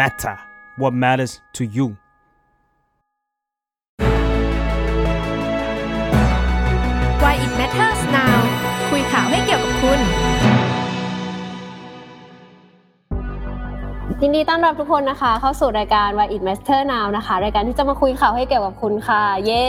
[0.00, 0.36] matter
[0.80, 1.86] what matters to you
[7.22, 8.38] Why it matters now
[8.90, 10.00] คุยข่าวให้เกี่ยวกับคุณ
[14.20, 19.66] ยินดีต้อนรับทุกคนนะคะ เข้าสู่รายการ Why It Matter Now นะคะ รายการที่จะมาคุยข่าวให้เกี่ยวกับคุณค่ะ เย้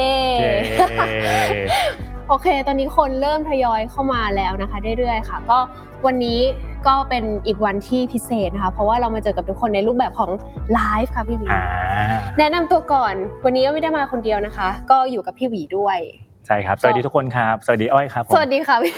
[2.27, 5.59] โอเค ตอนนี้คนเริ่มทยอยเข้ามาแล้วนะคะ เรื่อยๆ ค่ะ ก็
[6.05, 6.39] วันนี้
[6.87, 10.31] ก็เป็นอีกวันที่พิเศษนะคะเพราะว่าเรามาเจอกับทุกคนในรูปแบบของ
[10.73, 11.63] ไลฟ์ค่ะพี่หวีอ่า
[12.39, 13.13] แนะนำตัวก่อน
[13.45, 15.97] วันนี้ก็ไม่ได้มาคนเดียวนะคะ ก็อยู่กับพี่หวีด้วย
[16.47, 18.93] ใช่ครับ สวัสดีทุกคนครับ สวัสดีอ้อยครับผม สวัสดีค่ะพี่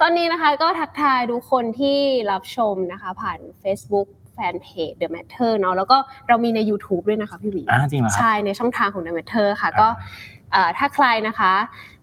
[0.00, 1.98] ตอนนี้นะคะก็ทักทายทุกคนที่
[2.30, 5.96] รับชมนะคะ ผ่าน Facebook แฟนเพจ The Matter เนาะแล้วก็
[6.28, 10.41] เรามีใน YouTube ด้วยนะคะพี่หวี อ่าจริงเหรอครับ ใช่ในช่องทางของ The Matter ค่ะอ่าก็เอ่อ
[10.78, 11.52] ถ้าใครนะคะ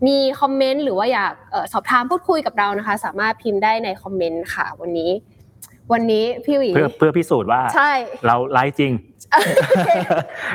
[0.08, 5.12] มีคอมเมนต์หรือว่าอยากเอ่อสอบถามพูดคุยกับเรานะคะ สามารถพิมพ์ได้ในคอมเมนต์ค่ะ วันนี้
[5.94, 7.91] วันนี้พี่หวีเพื่อเพื่อพิสูจน์ว่าใช่
[8.26, 8.93] เราไลฟ์จริง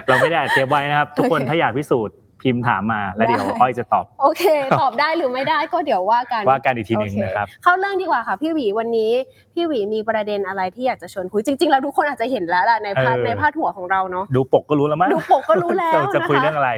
[0.08, 4.42] เราไม่ได้อัดเทปไว้นะครับ ทุกคนโอเคถ้าอยากพิสูจน์พิมพ์ถามมาแล้วเดี๋ยวได้อ้อยจะตอบ โอเค
[4.80, 9.12] ตอบได้หรือไม่ได้ก็เดี๋ยวว่ากันว่ากันอีกทีหนึ่งโอเนะครับเข้าเรื่องดีกว่าค่ะพี่หวีวันนี้
[9.54, 16.72] พี่หวีมีประเด็นอะไรที่อยากจะชวนคุยจริงๆแล้วทุกคนอาจจะเห็นแล้วแหละในพาดเออในพาดหัวของเราเนาะดูปกก็รู้แล้วมั้งดูปกก็รู้แล้วเราจะคุยนะคะเรื่องอะไร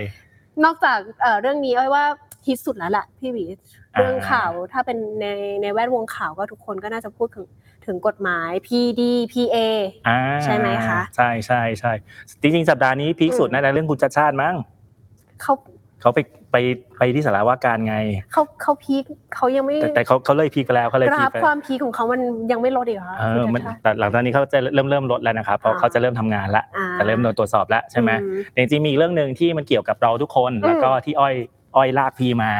[0.65, 2.05] นอกจากเอ่อเรื่องนี้อ้อยว่า
[2.47, 3.45] ฮิตสุดแล้วแหละพี่หวี
[3.95, 5.27] อ่าเรื่องข่าวถ้าเป็นใน
[5.63, 7.47] ในแวดวงข่าวก็ทุกคนก็น่าจะพูดถึง
[7.87, 9.57] ถึงกฎหมาย PDPA
[10.09, 11.93] อ่าใช่ไหมคะ ใช่ใช่ใช่
[12.41, 14.55] จริงๆ สัปดาห์นี้พีคสุดอืมน่าจะเรื่องคุณชัดชาติมั้ง
[15.43, 15.55] เขา
[16.07, 16.57] เขาไปไป
[16.99, 17.97] ไปที่สารว่าการไง
[18.33, 19.05] เขาเขาพีค
[19.35, 22.21] เขายังไม่แต่แต่เขาเขาเลยพีคไปแล้วเขาเลยกพีราคฟไปความพีคของเขามัน
[22.53, 31.35] ยังไม่ลดอีกเหรอคะเออคุณมันชัดชาติแต่หลังจากนี้เขาจะเริ่มเริ่มลดแล้วนะครับเพราะอ่าเขาจะเริ่มทำงานละอ่าจะเริ่มโดนตรวจสอบแล้วใช่ไหมอืแต่จริงๆมีอีกเรื่องหนึ่งที่มันเกี่ยวกับเราทุกคนแล้วก็ที่อ้อย
[31.77, 32.51] อ้อยลากพีมา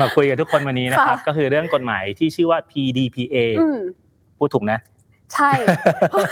[0.00, 3.78] มาคุยกับทุกคนวันนี้นะครับค่ะก็คือเรื่องกฎหมายที่ชื่อว่า PDPA อืม
[4.38, 4.78] พูดถูกนะ
[5.34, 5.50] ใช่
[6.10, 6.22] เพราะ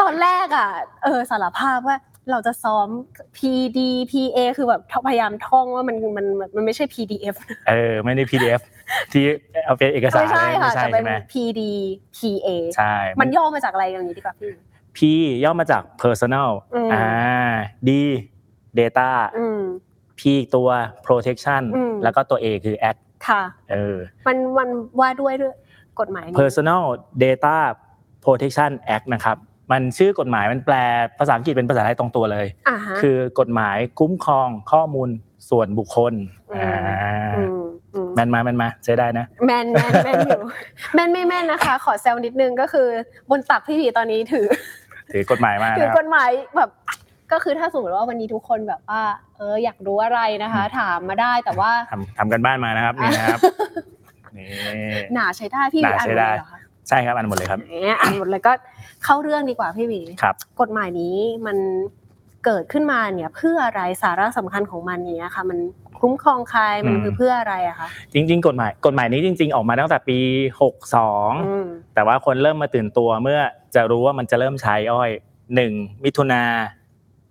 [0.00, 0.68] ตอนแรกอะ
[1.04, 1.96] เออสารภาพว่า
[2.30, 2.88] เราจะซ้อม
[3.36, 3.78] PD
[4.10, 7.36] PA คือแบบพยายามท่องว่ามันมันมันไม่ใช่ PDF
[7.68, 8.60] เออไม่ได้ PDF
[9.12, 9.24] ที่
[9.64, 11.60] เอาเป็นเอกสารไม่ใช่ค่ะไม่ใช่จะเป็นใช่ไหม PD
[12.16, 14.52] PA ใช่มันย่อมาจากอะไรอย่างนี้ดีกว่าพี่
[14.96, 14.98] P
[15.44, 17.06] ย่อมาจาก personal อืมอ่า
[17.88, 17.90] D
[18.78, 19.60] data อืม
[20.20, 20.22] P
[20.54, 20.68] ตัว
[21.06, 23.96] protection อืมแล้วก็ตัว A คือ act ค่ะ เออ
[24.26, 24.68] มันมัน
[25.00, 25.54] ว่าด้วยเรื่อง
[26.00, 26.84] กฎหมายนี้ Personal
[27.24, 27.56] Data
[28.24, 29.36] Protection Act นะครับ
[29.72, 30.74] มันชื่อกฎหมายมันแปล
[31.18, 35.08] ภาษาอังกฤษเป็นภาษาไทยตรงตัวเลยอ่าฮะคือกฎหมายคุ้มครองข้อมูล
[35.50, 36.12] ส่วนบุคคล
[36.52, 37.60] อืมอ่าอืม
[37.94, 40.40] อืมแมนมาแมนมาใช้ได้นะแมนแมนแมนอยู่
[40.94, 42.88] แมนไม่แมนนะคะ ขอแซวนิดนึงก็คือ
[43.30, 44.46] บนตักพี่ผีตอนนี้ถือ
[45.12, 46.70] ถือกฎหมายมาถือนะครับกฎหมายแบบ
[47.32, 49.02] ก็คือถ้าสมมติว่าวันนี้ทุกคนแบบว่า
[49.36, 53.40] เอออยากรู้อะไรนะคะ ถามมาได้แต่ว่าทำทำกันบ้านมานะครับนี่นะครับ
[54.36, 54.48] นี่
[55.14, 56.55] หนาใช้ได้พี่หนาอ่านใช้หมดได้เลยเหรอคะ
[56.88, 58.52] ใช่ครับอันหมดเลยครับแหมอ่านหมดเลยก็
[59.04, 61.16] เข้าเรื่องดีกว่าพี่หวีครับ กฎหมายนี้
[61.46, 61.56] มัน
[62.44, 65.58] เกิดขึ้นมาเนี่ยเพื่ออะไรสาระสำคัญของมันเนี่ยค่ะ มัน
[66.00, 70.18] คุ้มครองใครมันอืมคือเพื่ออะไรอะคะจริง ๆ กฎหมายกฎหมายนี้จริง ๆ ออกมาตั้งแต่ปี
[70.80, 73.40] 62อืมแต่ว่าคนเริ่มมาตื่นตัวเมื่อ
[73.74, 75.10] จะรู้ว่ามันจะเริ่มใช้อ้อย
[75.54, 75.72] หนึ่ง
[76.04, 76.42] มิถุนา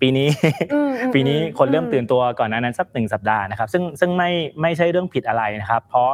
[0.01, 0.29] ปีนี้
[0.73, 6.11] อืมอืมปีนี้คนเริ่มอืมตื่นตัวก่อนหนานั้นสักหนึ่งสัปดาห์นะครับ ซึ่งซึ่งไม่ไม่ใช่เรื่องผิดอะไรนะครับ เพราะ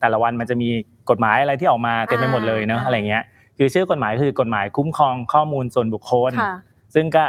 [0.00, 0.68] แต่ละวันมันจะมี
[1.10, 3.22] กฎหมายอะไรที่ออกมาเต็มไปหมดเลยเนอะอ่าอะไรเงี้ย
[3.58, 6.54] คือชื่อกฎหมายคือกฎหมายคุ้มครองข้อมูลส่วนบุคคลค่ะ
[6.94, 7.24] ซึ่งก็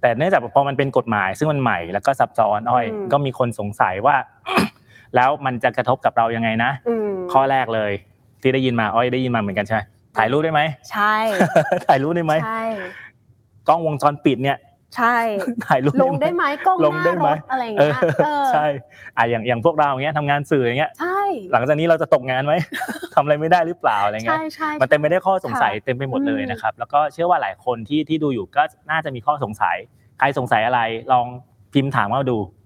[0.00, 4.16] แต่เนื่องจากพอมันเป็นกฎหมาย ซึ่งมันใหม่แล้วก็ซับซ้อนอ้อยอืมก็มีคนสงสัยว่า
[5.16, 7.92] แล้วมันจะกระทบกับเรายังไงนะอืมข้อแรกเลย
[8.42, 9.80] ที่ได้ยินมาอ้อยได้ยินมาเหมือนกันใช่ไหม
[10.16, 11.16] ถ่ายรูปได้ไหมใช่
[11.86, 12.64] ถ่ายรูปได้ไหมใช่
[13.68, 14.56] กล้องวงจรปิดเนี่ย
[14.96, 15.16] ใช่
[15.66, 17.92] ถ่ายรูปลงได้ไหมกล้องลหงน้าได้รไหมถอะไรอย่างเอเงี้อย
[18.24, 18.66] เออใช่
[19.16, 21.20] อะอย่างอย่างพวกเราอย่างเงี้ยทำงานสื่ออย่างเงี้ยใช่
[21.52, 22.54] หลังจากนี้เราจะตกงานไหม
[23.14, 29.76] ทำอะไรไม่ได้หรือเปล่าอะไรเงี้ใช่ยใช่มันเต็มไปได้วยข้อสงสัยค่ะเต็มไปหมดเลยอืมนะครับ แล้วก็เชื่อว่าหลายคนที่ที่ดูอยู่ก็น่าจะมีข้อสงสัย
[30.18, 30.80] ใครสงสัยอะไร
[31.12, 31.26] ลอง
[31.74, 32.52] พิมพ์ถามมาดูอื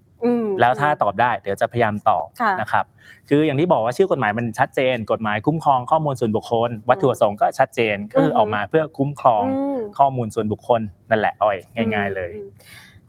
[0.59, 2.85] แล้วถ้าตอบได้เดี๋ยวจะพยายามตอบค่ะนะครับ
[3.29, 11.57] คืออย่างที่บอกว่าชื่อกฎหมายมันชัดเจน กฎหมายคุ้มครองข้อมูลส่วนบุคคล วัตถุประสงค์ก็ชัดเจนก็คือมออกมาเพื่อคุ้มครองอืมข้อมูลส่วนบุคคลนั่นแหละอ้อย
[11.93, 12.49] ง่าย ๆ เลยอืม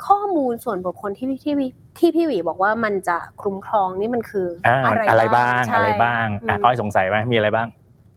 [0.07, 7.69] ข้อมูลส่วนบุคคลที่พี่ที่พี่ที่พี่หวีบอกว่ามันจะคุ้มครองนี่มันคืออ่าอะไรอะไรบ้างใช่อะไรบ้างอะมอ้อยสงสัยไหมมีอะไรบ้าง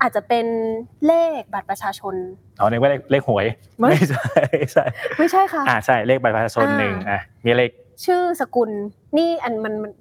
[0.01, 0.45] อาจจะเป็น
[1.07, 2.15] เลขบัตรประชาชน
[2.59, 3.45] อ๋อนึกว่าเลขเลขหวย
[3.79, 4.23] ไม่ไม่ใช่
[4.57, 4.83] ไม่ใช่
[5.17, 7.71] ไม่ใช่ค่ะอ่าใช่เลขบัตรประชาชนอ่าหนึ่งอะมีเลข
[8.05, 8.69] ชื่อสกุล
[9.17, 9.91] นี่อันมันมัน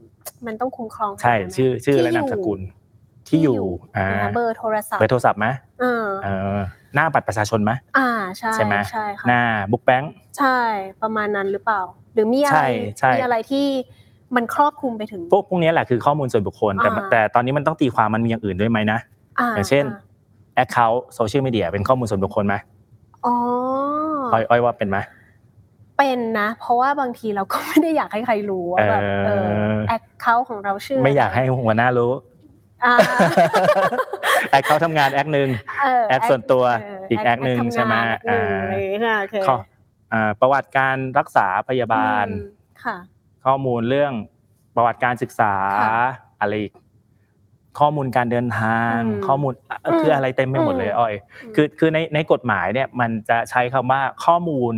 [0.47, 2.61] มันต้องคุ้มครองใช่ไหมชื่อชื่อและนามสกุล
[3.29, 3.61] ที่อยู่
[3.97, 5.47] อ่านะคะเบอร์โทรศัพท์เบอร์โทรศัพท์ไหม
[5.83, 6.61] อ่าเออ
[6.95, 8.09] หน้าบัตรประชาชนไหมอ่า
[8.39, 10.59] ใช่ใช่ไหมใช่ค่ะหน้าbook bank ใช่
[11.03, 11.81] ประมาณนั้นหรือเปล่า
[12.15, 12.69] หรือมีอะใช่ไร
[12.99, 13.67] ใช่มีอะไรที่
[14.37, 18.99] มันครอบคลุมไปถึงพวกพวกนี้แหละคือข้อมูลส่วนบุคคล แต่อ่าแต่ตอนนี้มันต้องตีความมันมีอย่างอื่นด้วยไหมนะ
[19.57, 19.85] อย่างเช่น
[20.63, 22.55] Account Social Media เป็นข้อมูลส่วนบุคคลไหม
[23.27, 23.35] อ๋อ
[24.33, 24.99] อ้อยอ้อยว่าเป็นไหม
[25.99, 32.13] เป็นนะ เพราะว่าบางทีเราก็ไม่ได้อยากให้ใครรู้ว่าแบบเอเออ account ของเราชื่อ ไม่อยากให้หัวหน้ารู้
[32.85, 32.95] อ่า
[34.51, 35.49] acc เอาทำงาน acc หนึ่ง
[35.83, 39.57] เแอคส่วนตัวเอีกแอคหนึ่งทำาใช่ไหมแอคหนึ่งอ่าอะไรอย่างเงี้ยค่ะโอเคข้อ
[40.13, 42.49] อ่าประวัติการรักษาพยาบาลอืม
[42.85, 42.97] ค่ะ
[43.47, 44.13] ข้อมูลเรื่อง
[44.77, 46.07] ประวัติการศึกษาค่ะ
[46.41, 46.73] อะไรอีก
[47.79, 51.15] ข้อมูลการเดินทางอืมข้อมูลอะอืมคืออะไรเต็มไปหมดเลยอืมอ้อย
[51.55, 54.75] คือคือในในกฎหมายเนี่ยมันจะใช้คำว่าข้อมูล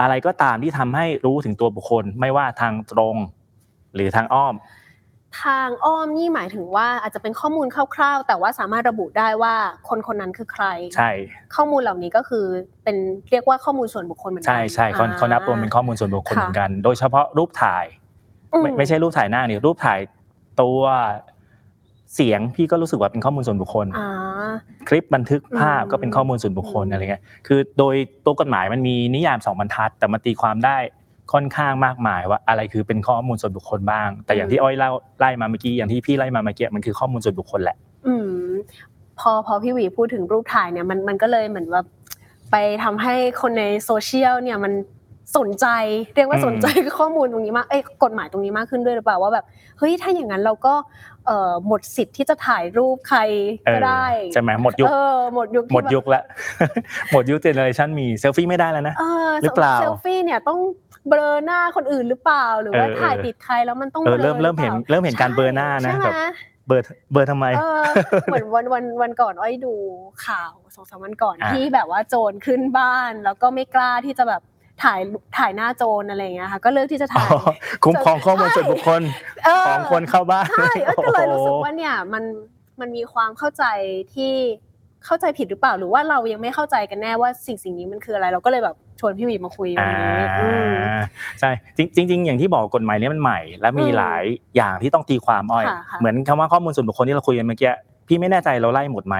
[0.00, 3.16] อะไรก็ตามที่ทำให้รู้ถึงตัวบุคคล ไม่ว่าทางตรง
[3.94, 4.54] หรือทางอ้อม
[5.42, 9.54] ทางอ้อมนี่หมายถึงว่าอาจจะเป็นข้อมูลคร่าวๆ แต่ว่าสามารถระบุได้ว่า
[9.88, 10.64] คนคนนั้นคือใคร
[10.96, 11.10] ใช่
[11.54, 12.44] ข้อมูลเหล่านี้ก็คือ
[12.84, 12.96] เป็น
[13.30, 17.84] เรียกว่าข้อมูลส่วนบุคคลเหมือนกัใช่ใช่เขาอ่เขานับรวมเป็นข้อมูลส่วนบุคคลค่ะเหมือนกัน โดยเฉพาะรูปถ่าย
[18.52, 20.00] อืไม่ไม่ใช่รูปถ่ายหน้านี่รูปถ่าย
[20.60, 20.80] ตัว
[22.14, 24.08] เสียงพี่ก็รู้สึกว่าเป็นข้อมูลส่วนบุคคลอ่า
[24.88, 27.94] คลิปบันทึกภาพอืมก็เป็นข้อมูลส่วนบุคคลอืมอะไรเงี้ยคือโดย
[28.24, 30.76] ตัวกฎหมายมันมีนิยามสองบรรทัด แต่มันตีความได้
[31.32, 37.76] ค่อนข้างมากมายว่าอะไรคือเป็นข้อมูลส่วนบุคคลบ้าง แต่อย่างที่อ้อยเล่าไล่มาเมื่อกี้อย่างที่พี่ไล่มาเมื่อกี้มันคือข้อมูลส่วนบุคคลแหละ
[38.06, 38.48] อืม
[39.20, 41.82] พอพอพี่หวีพูดถึงรูปถ่ายเนี่ยมันมันก็เลยเหมือนว่า
[42.50, 44.72] ไปทำให้คนในโซเชียลเนี่ยมัน
[45.36, 45.66] สนใจ
[46.14, 46.66] เรียกว่าอืมสนใจ
[46.98, 49.44] ข้อมูลตรงนี้มากเอ้ยกฎหมายตรงนี้มากขึ้นด้วยหรือเปล่าว่าแบบ
[49.78, 50.74] เฮ้ยถ้าอย่างนั้นเราก็
[51.26, 53.20] เอ่อหมดสิทธิ์ที่จะถ่ายรูปใคร
[53.66, 56.22] เอก็อได้ใช่ไหมหมดยุคเออหมดยุคที่หมดแบบยุคแล้ว
[57.12, 60.58] หมดยุค generation me เซลฟี่ไม่ได้แล้วนะเออหรือเปล่าเซลฟี่เนี่ยต้อง
[61.08, 66.22] เบลอหน้าคนอื่นหรือเปล่าหรือว่าเออถ่ายติดใครแล้วมันต้องเออลเริ่มเริ่มเห็นรือปล่าเริ่มเห็นการเบลอหน้านะใช่แบบไหม
[66.66, 67.82] เบอร์เบอร์ทำไมเออ
[68.24, 69.74] เหมือนวันวันวันก่อนอ้อยดู
[70.26, 74.42] ข่าวสองสามวันก่อนอะที่แบบว่าโจรขึ้นบ้าน แล้วก็ไม่กล้าที่จะแบบ
[74.82, 75.00] ถ่าย
[75.38, 79.02] ถ่ายหน้าโจรอะไรอย่างเงี้ยค่ะ ก็เลือกที่จะอ๋อถ่ายคุ้มครองข้อมูลส่วนบุคคล
[79.44, 82.24] เออของคนเข้าบ้านใช่เอ้ยก็เลยรู้สึกโอ้โหว่าเนี่ยมัน
[82.80, 83.64] มันมีความเข้าใจ
[84.14, 84.32] ที่
[85.06, 91.02] เข้าใจผิดหรือเปล่าหรือว่าเรายังไม่เข้าใจกันแน่ว่าสิ่งสิ่งนี้มันคืออะไร เราก็เลยแบบชวนพี่หวีมาคุยวันนี้อืมอ่า
[91.40, 94.22] ใช่จริงจริงๆอย่างที่บอกกฎหมายเนี้มันใหม่ และมีอืมหลาย
[94.56, 97.72] อย่างที่ต้องตีความอ้อยค่ะค่ะเหมือนคำว่าข้อมูลส่วนบุคคลที่เราคุยกันเมื่อกี้
[98.08, 99.16] พี่ไม่แน่ใจเราไล่หมดไหม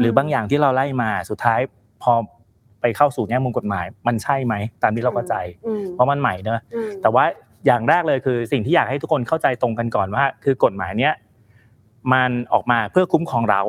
[0.00, 1.60] หรือมบางอย่างที่เราไล่มาสุดท้าย
[2.02, 2.12] พอ
[2.80, 5.36] ไปเข้าสู่แง่มุมกฎหมาย มันใช่ไหมตามที่เราเข้าใจ
[5.66, 7.24] อืมเพราะมันใหม่เนอะอืมแต่ว่า
[7.66, 11.14] อย่างแรกเลยคือสิ่งที่อยากให้ทุกคนเข้าใจตรงกันก่อนว่า คือกฎหมายเนี้ย
[12.12, 13.60] มันออกมาเพื่อคุ้มครองเรา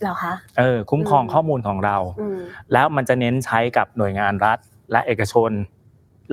[0.00, 2.38] เหรอคะเออคุ้มครองอืมข้อมูลของเราอืม
[2.72, 4.58] แล้วมันจะเน้นใช้กับหน่วยงานรัฐ
[4.92, 5.50] และเอกชน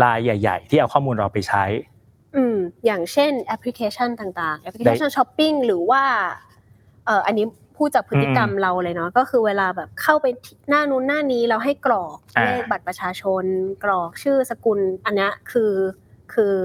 [0.04, 1.64] รายใหญ่ ๆ ที่เอาข้อมูลเราไปใช้
[2.36, 6.04] อืมอย่างเช่นแอปพลิเคชันต่างๆแอปพลิเคชันช้อปปิ้งหรือว่า
[7.06, 7.46] เอ่ออันนี้
[7.78, 13.44] พูดจากพฤติกรรมเราเลยเนาะก็คือเวลาแบบเข้าไปที่หน้านู้นหน้านี้เราให้กรอกอ่าเลขบัตรประชาชน
[13.84, 15.72] กรอกชื่อสกุลอันเนี้ยคือ
[16.34, 16.56] คือ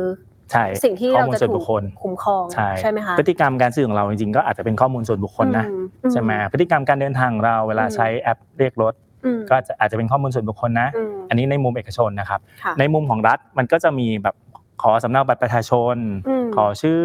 [0.52, 2.44] ใช่สิ่งที่ข้อเรามูลจะส่วนถูบุกคคลคุ้มครอง
[2.80, 8.94] ใช่ไหมคะพฤติกรรมการซื้อของเราจริงๆก็อาจจะเป็นข้อมูลส่วนบุคคลนะอืใช่ไหมพฤติกรรมการเดินทางของเราเวลาอืมใช้แอปเรียกรถ
[9.24, 14.36] อืมก็จะอาจจะเป็นข้อมูลส่วนบุคคลนะอืมอันนี้ในมุมเอกชนนะครับค่ะในมุมของรัฐมันก็จะมีแบบ
[14.82, 15.96] ขอสำเนาบัตรประชาชน
[16.28, 17.00] อืมขอชื่อ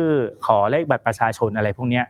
[0.46, 2.06] ขอเลขบัตรประชาชนอะไรพวกเนี้ย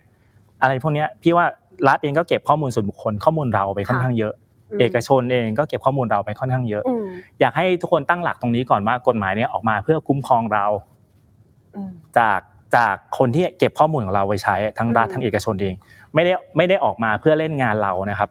[0.61, 1.45] อะไรพวกเนี้ยพี่ว่า
[1.87, 4.33] รัฐเองก็เก็บข้อมูลส่วนบุคคลข้อมูลเราไปค่อนข้างเยอะ
[4.77, 7.05] มเอกชนเองก็เก็บข้อมูลเราไปค่อนข้างเยอะอืม
[7.39, 10.65] อยากให้ทุกคนตั้งหลักตรงนี้ก่อนว่ากฎหมายเนี้ยออกมาเพื่อคุ้มครองเรา
[11.75, 12.39] อืมจาก
[12.75, 15.73] จากคนที่เก็บข้อมูลของเราไว้ใช้ทั้งรัฐอืมทั้งเอกชนเอง
[16.13, 18.29] ไม่ได้ไม่ได้ออกมาเพื่อเล่นงานเรานะครับ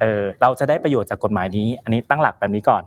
[0.00, 2.82] เออเราจะได้ประโยชน์จากกฎหมายนี้ อันนี้ตั้งหลักแบบนี้ก่อน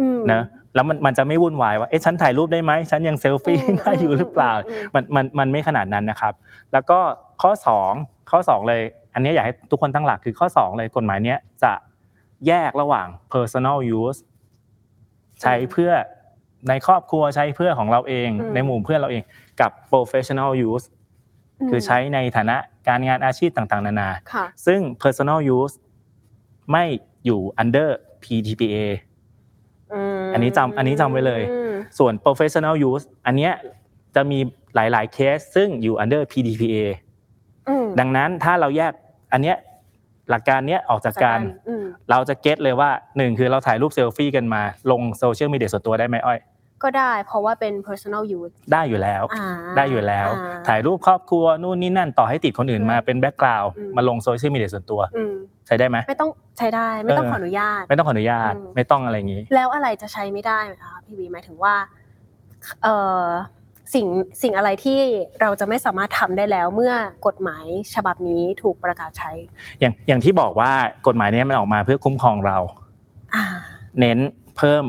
[0.00, 0.42] อืมนะ
[0.74, 6.32] แล้วมันมันจะไม่วุ่นวายว่าเอ๊ะฉันถ่ายรูปได้ไหมฉันยังเซลฟี่อืมได้อยู่หรือเปล่าอืมมันมันมันไม่ขนาดนั้นนะครับ
[6.72, 6.98] แล้วก็
[7.42, 7.92] ข้อสอง
[8.30, 8.82] ข้อสองเลย
[9.18, 11.72] อันนี้อยากให้ทุกคนตั้งหลักคือข้อสองเลยกฎหมายเนี้ยจะ
[12.46, 14.18] แยกระหว่าง personal use
[15.42, 15.92] ใช้เพื่อ
[16.68, 19.22] ในครอบครัวใช้เพื่อของเราเองอืมในหมู่เพื่อนเราเอง
[19.60, 20.86] กับ professional use
[21.70, 22.56] คือใช้ในฐานะ
[22.88, 25.74] การงานอาชีพต่างๆ นานาค่ะซึ่ง personal use
[26.72, 26.84] ไม่
[27.24, 27.90] อยู่ under
[28.22, 28.76] PDPA
[30.20, 33.52] มอันนี้จำอันนี้จำไว้เลยอืมส่วน professional use อันเนี้ย
[34.14, 34.38] จะมี
[34.74, 36.76] หลายๆเคสซึ่งอยู่ under PDPA
[37.68, 38.92] อืมดังนั้นถ้าเราแยก
[39.32, 39.56] อันเนี้ย
[40.30, 46.38] หลักการเนี้ยออกจากกันอืมเราจะ get เลยว่าหนึ่งคือเราถ่ายรูปเซลฟี่กันมา ลงโซเชียลมีเดียส่วนตัวได้ไหมอ้อย
[46.82, 55.34] ก็ได้ เพราะว่าเป็น personal use ได้อยู่แล้ว อ่าได้อยู่แล้ว อ่ ถ่ายรูปครอบครัวนู่นนี่นั่นต่อให้ติดคนอื่นมาอืมเป็น background อืม มาลงโซเชียลมีเดียส่วนตัวอืม
[55.66, 61.74] ใช้ได้ไหม ไม่ต้องใช้ได้ ไม่ต้องเออ ขออนุญาต ไม่ต้องขออนุญาตอืม ไม่ต้องอะไรอย่างนี้ แล้วอะไรจะใช้ไม่ได้ไหมคะพี่วีหมายถึงว่า
[62.82, 63.26] เอ่อ
[63.94, 64.06] สิ่ง
[64.42, 64.98] สิ่งอะไรที่
[65.40, 66.94] เราจะไม่สามารถทำได้แล้วเมื่อ
[67.26, 69.32] กฎหมายฉบับนี้ถูกประกาศใช้
[69.80, 70.72] อย่างอย่างที่บอกว่า
[71.06, 72.58] กฎหมายเนี้มันออกมาเพื่อคุ้มครองเรา
[73.34, 73.44] อ่า
[74.00, 74.18] เน้น
[74.56, 74.84] เพิ่ม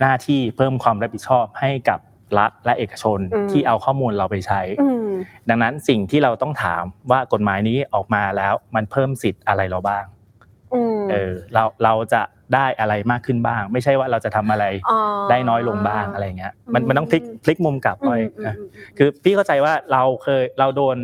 [0.00, 2.00] หน้าที่เพิ่มความรับผิดชอบให้กับ
[2.38, 5.08] รัฐและเอกชนอืมที่เอาข้อมูลเราไปใช้อืม
[5.48, 10.21] ดังนั้นสิ่งที่เราต้องถามว่ากฎหมายนี้ออกมาแล้วมันเพิ่มสิทธิ์อะไรเราบ้างอืมม
[11.10, 12.22] เออเราเราจะ
[12.54, 14.98] ได้อะไรมากขึ้นบ้าง ไม่ใช่ว่าเราจะทำอะไรอ๋อ
[15.30, 20.96] ได้น้อยลงบ้างอะไรเงี้ยมันอืมมันต้องพลิกพลิกมุมกลับอืไปมอืมนะอืมคือพี่เข้าใจว่าเราเคยเราโดน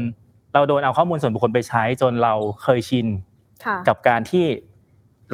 [0.55, 3.07] เราโดนเอาข้อมูลส่วนบุคคลไปใช้ จนเราเคยชิน
[3.65, 4.47] ค่ะกับการที่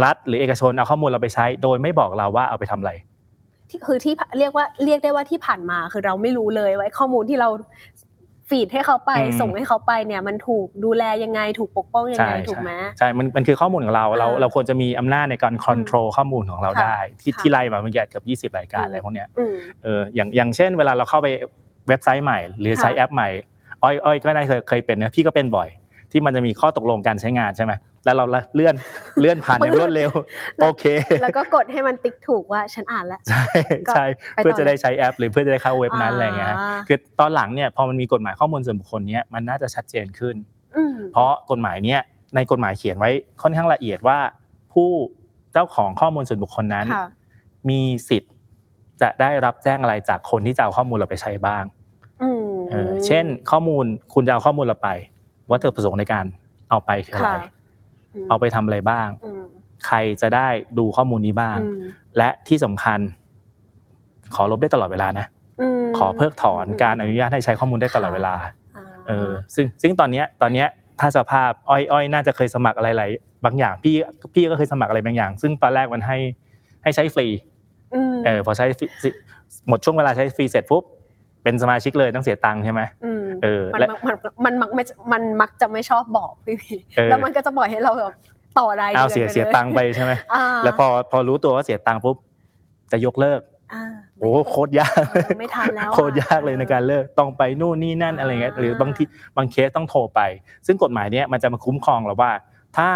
[0.05, 2.93] รัฐหรือเอกชนเอาข้อมูลเราไปใช้ โดยไม่บอกเราว่าเอาไปทำอะไร
[3.71, 7.49] ที่คือที่เรียกว่าเรียกได้ว่าที่ผ่านมาคือเราไม่รู้เลยว่าไอ้ข้อมูลที่เรา
[8.55, 21.29] ฟีดให้เขาไปอืมส่งให้เขาไปเนี่ยมันถูกดูแลยังไงถูกปกป้องยังใช่ไงถูกใช่ไหมใช่มันมันคือข้อมูลของเราเราอ่าเราควรจะมีอำนาจในการคอนโทรลข้อมูลของเราค่ะได้ ที่ค่ะที่ไล่มาเมื่อกี้เกือบ20 รายการอืมอะไรพวกเนี้ยอืมเอออย่างอย่างเช่น เวลาเราเข้าไป
[21.89, 23.29] เว็บไซต์ใหม่ หรือใช้ค่ะแอปใหม่
[23.83, 25.69] อ้อยอ้อยก็ได้เคยเคยเป็นนะพี่ก็เป็นบ่อย
[26.17, 27.73] ที่มันจะมีข้อตกลงการใช้งานใช่ไหม
[28.05, 28.75] แล้วเราเลื่อน
[29.21, 30.11] เลื่อนผ่านอย่างรวดเร็ว
[30.63, 30.85] โอเค
[31.23, 33.45] แล้วก็กดให้มันติ๊กถูกว่าฉันอ่านแล้ว ใช่
[33.89, 34.05] ก็ใช่
[34.35, 40.37] ไปต่อเพื่อจะได้ใช้แอป หรือเพื่อจะได้เข้าเว็บนั้นอะไรเงี้ยอ่าคือตอนหลังเนี่ยพอมันมีกฎหมายข้อมูลส่วนบุคคลเนี้ยมันน่าจะชัดเจนขึ้น
[40.77, 42.01] อืมเพราะกฎหมายเนี้ย
[42.35, 43.11] ในกฎหมายเขียนไว้
[43.43, 44.19] ค่อนข้างละเอียดว่า
[44.73, 44.91] ผู้
[45.53, 47.07] เจ้าของข้อมูลส่วนบุคคลนั้นค่ะ
[47.71, 48.33] มีสิทธิ์
[49.03, 51.65] จะได้รับแจ้งอะไรจากคนที่จะเอาข้อมูลเราไปใช้บ้าง
[52.23, 54.91] อืมเออเช่นข้อมูลคุณจะเอาข้อมูลเราไป
[55.51, 56.25] วัตถุประสงค์ในการ
[56.71, 57.43] เอาไปคืออะไรค่ะ
[58.25, 59.43] มเอาไปทำอะไรบ้างอืม
[59.87, 60.49] ใครจะได้
[60.79, 61.81] ดูข้อมูลนี้บ้างอืม
[62.17, 63.01] และที่สำคัญ
[64.35, 65.27] ขอลบได้ตลอดเวลานะ
[65.83, 68.35] มขอเพิกถอนการอนุญาตให้ใช้ข้อมูลได้ตลอดเวลา
[68.77, 70.69] อ่าเออ ซึ่งซึ่งตอนเนี้ยตอนเนี้ย
[71.01, 73.11] ถ้าสภาพอ้อยอ้อยน่าจะเคยสมัครอะไรหลาย
[73.45, 73.95] บางอย่าง พี่
[74.35, 76.19] พี่ก็เคยสมัครอะไรบางอย่าง ซึ่งตอนแรกมันให้
[76.83, 77.27] ให้ใช้ฟรี
[78.15, 79.09] มเออพอใช้ฟรี
[79.69, 80.83] หมดช่วงเวลาใช้ฟรีเสร็จปุ๊บ
[81.45, 82.81] เป็นสมาชิกเลยต้องเสียตังค์ใช่ไหม
[83.23, 84.83] มเออมันและมันมันมันมักไม่
[85.13, 88.13] มันมักจะไม่ชอบบอกพี่พีเออแล้วมันก็จะบอกให้เราแบบ
[88.59, 92.17] ต่อรายเอาดืนเสียไปลเสียตังค์ไปใช่ไหมอ่าแล้วพอพอรู้ตัวว่าเสียตังค์ปุ๊บ
[92.93, 93.41] จะยกเลิก
[93.75, 93.85] อ่า
[94.19, 99.03] โอ้โคตรยากเออไม่ทันแล้วอะโคตรยากเลยในการเลิกต้องไปนู่นนี่นั่นอะไรเงี้ยอ่าหรือบางที
[99.37, 100.21] บางเคสต้องโทรไป
[100.67, 102.33] ซึ่งกฎหมายเนี้ยมันจะมาคุ้มครองเราว่า
[102.77, 102.91] ถ้า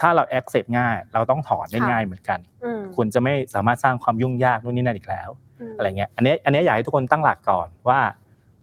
[0.00, 8.00] ถ้าเรา accept ง่าย เราต้องถอนได้ง่ายเหมือนกันอืมคุณจะไม่สามารถสร้างความยุ่งยากนู่นนี่นั่นอีกแล้วม อะไรเงี้ยอันนี้อันนี้อยากให้ทุกคนตั้งหลักก่อนว่า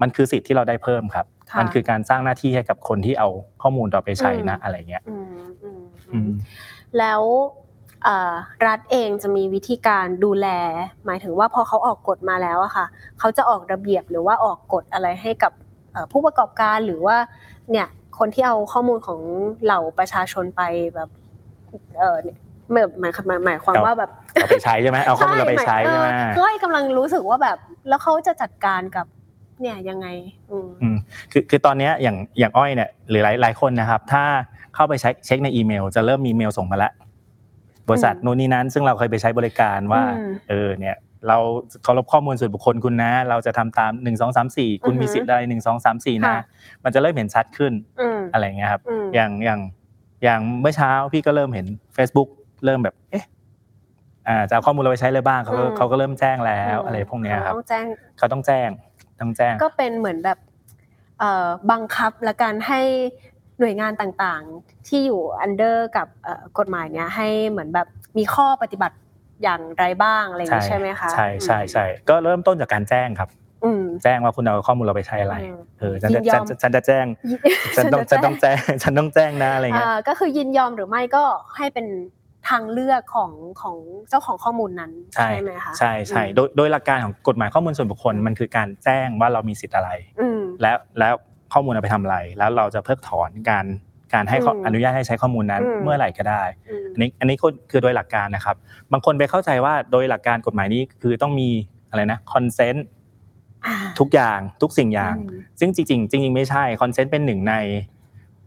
[0.01, 3.29] มันคือสิทธิ์ที่เราได้เพิ่มครับค่ะมันคือการสร้างหน้าที่ให้กับคนที่เอา
[3.61, 5.25] ข้อมูลเราไปใช้นะอืมอะไรเงี้ยอืม
[5.63, 6.31] อืมอือืมม
[6.97, 7.21] แล้ว
[8.03, 8.33] เอ่อ
[8.67, 10.47] รัฐเองจะมีวิธีการดูแล
[11.05, 12.85] หมายถึงว่าพอเขาออกกฎมาแล้วอะค่ะ
[13.19, 15.53] เขาจะออกระเบียบหรือว่าออกกฎอะไรให้กับ
[15.91, 17.17] เอ่อผู้ประกอบการหรือว่า
[17.71, 17.87] เนี่ย
[18.19, 19.19] คนที่เอาข้อมูลของ
[19.63, 20.61] เหล่าประชาชนไป
[20.95, 21.09] แบบ
[21.99, 22.37] เออเนี่ย
[22.73, 27.57] แบบหมายหมายหมายความครับว่าแบบเอาไปใช้ใช่ไหมเอาข้อมูลเราไปใช้ใช่ไหมเออก็กำลังรู้สึกว่าแบบ
[27.89, 29.05] แล้วเขาจะจัดการกับ
[29.61, 30.07] เนี่ยยังไง
[30.51, 30.97] อืมอืม
[31.31, 34.23] คือคือตอนเนี้ยอย่างอย่างอ้อยเนี่ยหรือหลายหลายคนนะครับ ถ้า
[34.75, 36.91] เข้าไปเช็คเช็คในอีเมล จะเริ่มมีเมลส่งมาแล้ว
[37.89, 40.97] บริษัทอืมนู้นนี่นั้น ซึ่งเราเคยไปใช้บริการว่าอืมเออเนี่ย
[41.27, 41.37] เรา
[41.83, 46.43] เคารพข้อมูลส่วนบุคคลคุณนะ เราจะทำตามหนึ่งสองสามสี่คุณอือฮึมีสิทธิ์อะไรหนึ่งสองสามสี่นะค่ะ
[46.83, 49.59] มันจะเริ่มเห็นชัดขึ้นอืมอะไรเงี้ยครับอืมอย่างอย่าง
[50.23, 52.29] อย่างเมื่อเช้าพี่ก็เริ่มเห็น Facebook
[52.65, 53.25] เริ่มแบบ เอ๊ะ
[54.27, 57.85] อ่าจะเอาข้อมูลเราไปใช้เลยบ้างเขาก็อืมเขาก็เริ่มแจ้งแล้วอะไรพวกเนี้ยครับต้องแจ้ง
[58.17, 58.69] เขาต้องแจ้ง
[59.19, 60.39] ต้องแจ้ง ก็เป็นเหมือนแบบ
[61.19, 62.81] เอ่อบังคับและการให้
[63.59, 67.87] หน่วยงานต่างๆ ที่อยู่อันเดอร์กับเอ่อกฎหมายเนี้ยให้เหมือนแบบ
[68.17, 68.95] มีข้อปฏิบัติ
[69.43, 73.29] อย่างไรบ้างอะไรอย่างนี้ใช่ไหมคะใช่ใช่ใช่ก็เริ่มต้นจากการแจ้งครับ
[73.63, 77.05] อืมแจ้งว่าคุณเอาข้อมูลเราไปใช้อะไรอืมเออฉันจะยินยฉัอนมจะฉันจะแจ้ง
[77.77, 81.23] ฉันต้องฉันต้องแจ้งฉันต้องแจ้งนะอะไรเงี้ยอ่าก็คือยินยอมหรือไม่ก็
[81.57, 81.85] ให้เป็น
[82.49, 83.77] ทางเลือกของของ
[84.09, 89.89] เจ้าของข้อมูลนั้นใช่ไหมคะใช่ใช่อืมโดยโดยหลักการของกฎหมายข้อมูลส่วนบุคคลมันคือการแจ้งว่าเรามีสิทธิ์อะไร
[90.21, 91.13] อืมแล้วแล้ว
[91.53, 93.65] ข้อมูลเอาไปทำอะไร แล้วเราจะเพิกถอนการ
[94.13, 98.55] การให้ข้ออืมอนุญาตให้ใช้ข้อมูลนั้นอืมเมื่อไหร่ก็ได้อืมอันนี้อันนี้คือคือโดยหลักการนะครับ
[98.91, 101.49] บางคนไปเข้าใจว่าโดยหลักการกฎหมายนี้คือต้องมี
[101.89, 102.85] อะไรนะ consent
[103.65, 107.53] อ่าทุกอย่างทุกสิ่งอย่างอืมซึ่งจริงๆจริงๆไม่ใช่ consent เป็นหนึ่งใน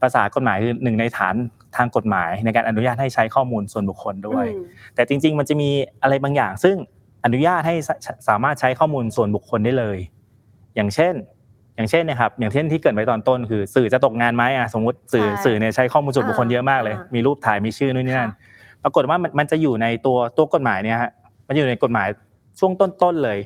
[0.01, 1.35] ภาษากฎหมายคือหนึ่งในฐาน
[1.77, 5.71] ทางกฎหมายในการอนุญาตให้ใช้ข้อมูลส่วนบุคคลด้วยอืมแต่จริง ๆ มันจะมี
[6.03, 6.77] อะไรบางอย่าง ซึ่ง
[7.25, 7.91] อนุญาตให้ส
[8.29, 9.99] สามารถใช้ข้อมูลส่วนบุคคลได้เลย
[10.77, 11.15] อย่างเช่น
[11.77, 18.37] อย่างเช่นเนะครับอย่างเช่นที่เกริดไว้ตอนต้นคือ สื่อจะตกงานไหมอะสมมติสื่อใช่สื่อเนี่ยใช้ข้อมูลส่วนบุคคลเยอะมากเลยอ่ามีมีรูปถ่ายมีชื่อนู่นนี่นั่นค่ะ
[18.83, 21.11] ปรากฏว่ามันมันจะอยู่ในตัวตัวกฎหมายเนี่ยฮะ
[21.49, 22.09] มันอยู่ในกฎหมาย
[22.59, 23.39] ช่วงต้นๆเลย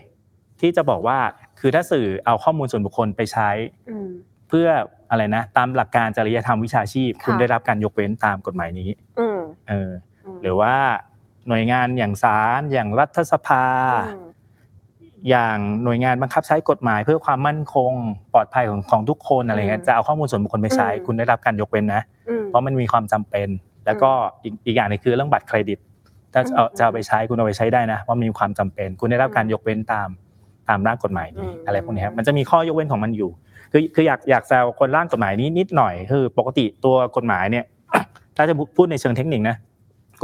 [0.61, 1.19] ที่จะบอกว่า
[1.61, 3.51] คือถ้าสื่อเอาข้อมูลส่วนบุคคลไปใช้
[3.91, 4.09] อืม
[4.49, 4.69] เพื่อ
[5.11, 9.91] อะไรนะ ตามหลักการจริยธรรมวิชาชีพ คุณค่ะได้รับการยกเว้นตามกฎหมายนี้อืมเออ
[10.37, 10.75] มหรือว่า
[11.49, 13.65] หน่วยงานอย่างศาลอย่างรัฐสภา
[14.15, 14.25] อืม
[15.31, 17.93] อย่างหน่วยงานบังคับใช้กฎหมาย เพื่อความมั่นคง
[18.33, 23.49] ปลอดภัยของของทุกคนอะไรเงี้ยอืมจะเอาข้อมูลส่วนบุคคลไปใช้อืมคุณได้รับการยกเว้นนะอืมเพราะมันมีความจำเป็น
[23.87, 24.11] แล้วก็
[24.43, 25.79] อีกอีกอย่างหนึงคือเรื่องบัตรเครดิต
[26.33, 30.09] ถ้าเอาอืมจะเอาไปใช้คุณเอาไปใช้ได้นะว่ามีความจำเป็น คุณได้รับอืมการยกเว้นตาม
[30.69, 33.31] ตามร่างกฎหมายนี้อืมอะไรพวกนี้ครับมันจะมีข้อยกเว้นของมันอยู่
[33.77, 37.65] คือคืออยากอยากแซวคนร่างกฎหมายนี้นิดหน่อยคือ ปกติตัวกฎหมายเนี่ย
[38.37, 39.57] ถ้าจะพูดในเชิงเทคนิคนะ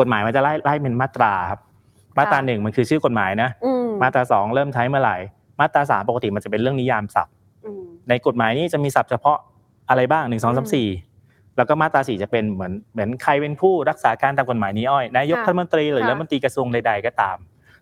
[0.00, 1.60] กฎหมายมันจะไล่ไล่เป็นมาตราครับ
[2.18, 5.16] มาตราหนึ่งมันคือชื่อกฎหมายนะอืมมาตราสองเริ่มใช้เมื่อไหร่
[5.60, 9.38] มาตราสามปกติมันจะเป็นเรื่องนิยามศัพท์อืมในกฎหมายนี้จะมีศัพท์เฉพาะ
[9.88, 10.88] อะไรบ้างหนึ่งสองอืสามมสี่
[11.56, 17.36] แล้วก็มาตราสี่จะเป็นเหมือนเหมือนใครเป็นผู้รักษาการตามกฎหมายนี้อ้อยนายกค่ะรัฐมนตรีหรือค่ะรัฐมนตรีกระทรวงใด ๆ ก็ตาม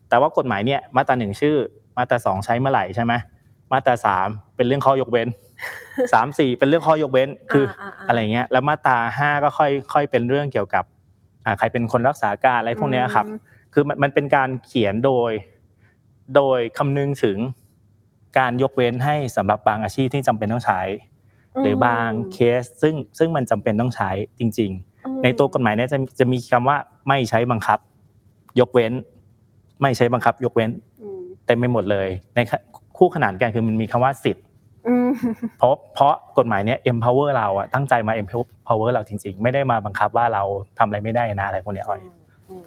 [0.09, 1.57] แต่ว่ากฎหมายเนี่ยมาตราหนึ่งชื่อ
[1.99, 3.13] มาตราสองใช้เมื่อไหร่ใช่ไหม
[3.73, 5.29] มาตราสามเป็นเรื่องข้อยกเว้น
[6.13, 10.85] สามสี่เป็นเรื่องข้อยกเว้นคืออาาอะไรเงี้ย แล้วมาตราห้าก็ค่อยค่อยเป็นเรื่องเกี่ยวกับ
[11.45, 13.39] อ่าใครเป็นคนรักษาการอะไรพวกเนี้ยครับอืม
[13.75, 15.33] คือมันมันเป็นการเขียนโดย
[16.37, 17.39] โดยคำนึงถึง
[18.39, 20.81] การยกเว้นให้สำหรับบางอาชีพที่จำเป็นต้องใช้
[21.63, 24.71] หรือบางเคสซึ่งซึ่งมันจำเป็นต้องใช้จริง
[25.07, 26.77] อืมๆในตัวกฎหมายเนี่ยจะจะมีคำว่า
[27.09, 27.79] ไม่ใช้บังคับ
[28.61, 28.93] ยกเว้น
[29.83, 30.71] ไม่ใช้บังคับ ยกเว้น
[31.03, 32.39] อืมเต็มไปหมดเลย ใน
[32.99, 34.48] คู่ขนานกันคือมันมีคำว่าสิทธิ์อืม
[35.59, 40.43] เพราะเพราะกฎหมายเนี้ย empower เราอะตั้งใจมา empower เราจริง ๆ ไม่ได้มาบังคับว่าเรา
[40.79, 42.01] ทำอะไรไม่ได้นะอะไรพวกเนี้ยอ้อย
[42.49, 42.65] อืม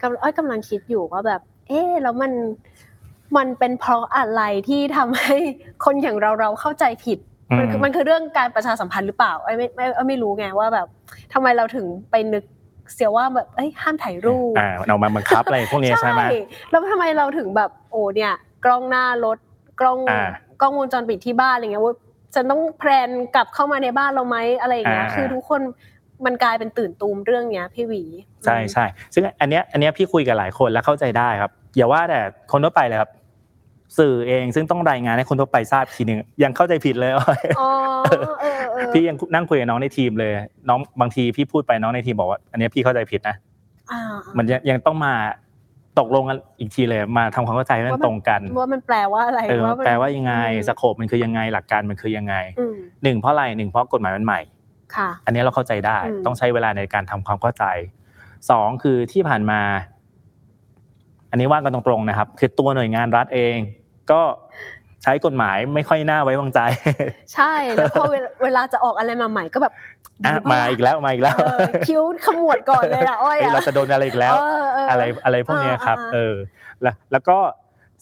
[0.00, 2.32] กำอ้อยกำลังคิดอยู่ว่าแบบ เอ๊ะแล้วมัน
[3.36, 5.36] มันเป็นเพราะอะไรที่ทำให้
[5.84, 7.18] คนอย่างเราเราเข้าใจผิด
[7.58, 10.86] มันคืออืมมันคือเรื่องการประชาสัมพันธ์หรือเปล่าไอ้ไม่ไม่อ้อยไม่รู้ไงว่าแบบ
[11.32, 12.44] ทำไมเราถึงไปนึก
[12.94, 16.22] เสียว่าแบบเอ้ยห้ามถ่ายรูปอ่าเอามาบังคับอะไรพวกเนี้ยใช่ไหม
[16.70, 18.32] แล้วทำไมเราถึงแบบโอ้เนี่ย
[18.64, 19.38] กล้องหน้ารถ
[19.80, 20.22] กล้องอ่า
[20.60, 21.94] กล้องวงจรปิดที่บ้านอะไรเงี้ยว่า
[22.34, 25.60] จะต้องแพลนกลับเข้ามาในบ้านเราไหมอะไรอย่างเงี้ยอ่าคือทุกคน
[26.26, 28.02] มันกลายเป็นตื่นตูมเรื่องเนี้ยพี่หวี
[28.44, 28.84] ใช่ใช่
[29.14, 32.20] ซึ่งอันเนี้ยอันเนี้ยพี่คุยกับหลายคนแล้วเข้าใจได้ครับ อย่าว่าแต่
[32.52, 33.10] คนทั่วไปเลยครับ
[33.98, 37.70] สื่อเองซึ่งต้องรายงานให้คนทั่วไปทราบอีกทีหนึงยังเข้าใจผิดเลยอ้อยอ๋อ
[38.40, 40.32] เออเออพี่ยังนั่งคุยกับน้องในทีมเลย
[40.68, 43.36] น้องบางทีพี่พูดไปน้องในทีมบอกว่า อันเนี้ยพี่เข้าใจผิดนะ
[43.92, 44.00] อ่า
[44.36, 45.14] มันยังยังต้องมา
[45.98, 54.40] ตกลงกันอีกทีเลยมาทำความเข้าใจให้มันตรงกันว่ามันแปลว่าอะไรเออมันแปลว่ายังไงอืมสโคปมันคือยังไงหลักการมันคือยังไงอืมหนึ่งเพราะอะไรหนึ่งเพราะกฎหมายมันใหม่
[54.96, 57.64] ค่ะอันนี้เราเข้าใจได้อืมต้องใช้เวลาในการทำความเข้าใจ
[58.50, 59.60] สองคือที่ผ่านมา
[61.30, 63.56] อันนี้ว่ากันตรงๆนะครับ คือตัวหน่วยงานรัฐเอง
[64.10, 64.20] ก็
[65.02, 66.60] ใช้กฎหมายไม่ค่อยน่าไว้วางใจ
[67.34, 69.72] ใช่แล้วพอเวลาเวลาจะออกอะไรมาใหม่ก็แบบ
[70.26, 76.34] อะมาอีกแล้วมาอีกแล้วเออคิ้วขมวดก่อนเลยอะอ้อยเฮ้ยอะเราจะโดนอะไรอีกแล้วเออเออออะไรอะไรพวกเนี้ยครับอ่าอ่าเออ
[76.82, 77.38] แล้วแล้วก็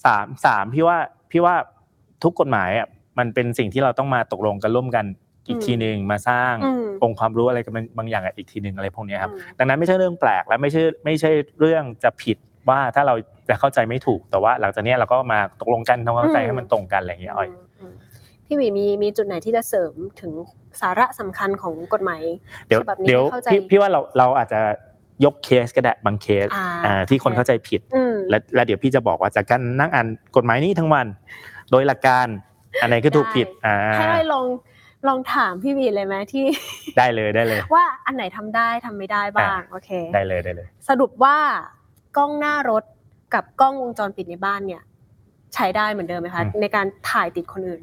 [0.05, 0.99] สามสามพี่ว่า
[1.31, 1.55] พี่ว่า
[2.23, 2.87] ทุกกฎหมายอะ
[3.19, 5.05] มันเป็นสิ่งที่เราต้องมาตกลงกันร่วมกัน
[5.49, 11.31] อีกทีหนึ่งมาสร้างอืมองค์ความรู้อะไรกันบางอย่างอีกทีหนึ่งอะไรพวกเนี้ยครับอืมดังนั้นไม่ใช่เรื่องแปลกและไม่ใช่ไม่ใช่
[11.61, 12.37] เรื่องจะผิด
[12.69, 13.15] ว่าถ้าเรา
[13.49, 17.49] จะเข้าใจไม่ถูกแต่ว่าหลังจากเนี้ยเราก็มาตกลงกันทำความเข้าใจให้มันตรงกันอะไรอย่างเงี้ยอ้อย
[17.83, 17.95] มม
[18.47, 20.33] พี่หวีมีมีจุดไหนที่จะเสริมถึง
[20.81, 22.23] สาระสำคัญของกฎหมาย
[22.69, 24.61] เดี๋ยวฉบับนี้เดี๋ยวให้เข้าใจพี่พี่ว่าเราเราอาจจะ
[25.25, 30.07] ยกเคสก็ได้บางเคสอ่าอ่าที่คนเข้าใจผิดอืมและและเดี๋ยวพี่จะบอกว่าจากการนั่งอ่าน
[30.37, 31.07] กฎหมายนี้ทั้งวัน
[31.71, 32.27] โดยหลักการ
[32.81, 34.47] อันไหนคือถูกผิดอ่าให้อ้อยลอง
[35.09, 36.45] ลองถามพี่หวีเลยไหมที่
[36.99, 41.37] ได้เลยได้เลย ว่าอันไหนทำได้ทำไม่ได้บ้างโอเค ได้เลยได้เลย สรุปว่า
[42.17, 42.85] กล้องหน้ารถ
[43.35, 44.83] กับกล้องวงจรปิดในบ้านเนี่ย
[45.55, 47.81] ใช้ได้เหมือนเดิมไหมคะอืมในการถ่ายติดคนอื่น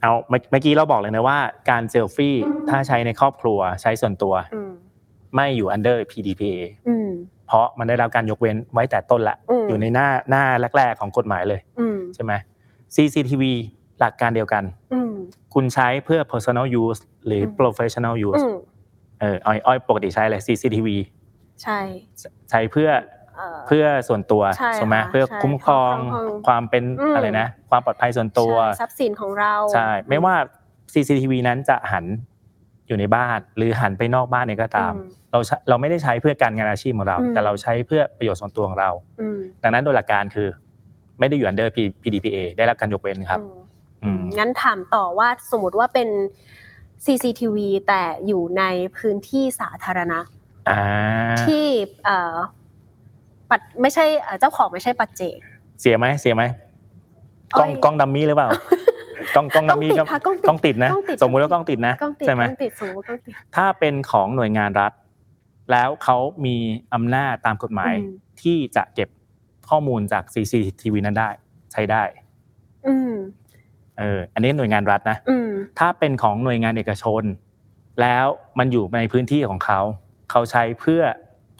[0.00, 1.38] เอาเมื่อเมื่อกี้เราบอกเลยนะว่า
[1.70, 2.36] การเซลฟี่
[2.70, 4.70] ถ้าใช้ในครอบครัวใช้ส่วนตัวอืม
[5.34, 7.10] ไม่อยู่ under PDPA อืม
[7.46, 10.44] เพราะมันได้รับการยกเว้นไว้แต่ต้นละอืมอยู่ในหน้าหน้า
[10.76, 12.32] แรกๆของกฎหมายเลยอืมใช่ไหม
[12.94, 13.44] CCTV
[14.00, 15.12] หลักการเดียวกันอืม
[15.54, 18.56] คุณใช้เพื่อ personal use หรืออม professional use อืม
[19.20, 20.88] เอออ้อยอ้อยปกติใช้อะไร CCTV
[21.62, 21.78] ใช่
[22.50, 22.88] ใช้เพื่อ
[23.38, 24.42] เอ่อเพื่อส่วนตัว
[24.76, 30.34] ใช่ไหมค่ะเพื่อใช่คุ้มครองคุ้มครองความเป็นอืมอะไรนะ ความปลอดภัยส่วนตัวใช่ทรัพย์สินของเราใช่ไม่ว่า
[30.92, 32.04] CCTV นั้นจะหัน
[32.88, 40.48] อยู่ในบ้าน หรือหันไปนอกบ้านเนี่ยก็ตามอืมเราใช้เราไม่ได้ใช้เพื่อการงานอาชีพของเราอืมแต่เราใช้เพื่อประโยชน์ส่วนตัวของเราอืมดังนั้นโดยหลักการคือ
[41.18, 43.58] ไม่ได้อยู่ under P- PDPA ได้รับการยกเว้นครับอืม
[44.04, 46.08] อืมงั้นถามต่อว่าสมมติว่าเป็น
[47.04, 48.62] CCTV แต่อยู่ใน
[48.96, 50.20] พื้นที่สาธารณะ
[50.68, 50.80] อ่า
[51.42, 51.66] ที่
[52.04, 52.36] เอ่อ
[53.50, 55.38] ปัดไม่ใช่เอ่อเจ้าของไม่ใช่ปัจเจก
[55.80, 56.42] เสียไหมเสียไหม
[57.58, 58.48] กล้องอ้อยกล้องดัมมี่หรือเปล่า
[59.34, 64.92] กล้องกล้องดัมมี่กล้องติดค่ะกล้องติดกล้องติดนะกล้องติดสมมุติว่ากล้องติดนะกล้องติดใช่ไหมกล้องติดสมมติกล้องติดถ้าเป็นของหน่วยงานรัฐ
[65.72, 66.56] แล้วเขามี
[66.94, 69.08] อำนาจตามกฎหมายอืมที่จะเก็บ
[69.68, 71.30] ข้อมูลจาก CCTV นั้นได้
[71.72, 72.02] ใช้ได้
[72.86, 73.12] อืม
[73.98, 77.22] เอออันนี้หน่วยงานรัฐนะอืมถ้าเป็นของหน่วยงานเอกชน
[78.00, 78.26] แล้ว
[78.58, 79.80] มันอยู่ในพื้นที่ของเขา
[80.30, 81.02] เขาใช้เพื่อ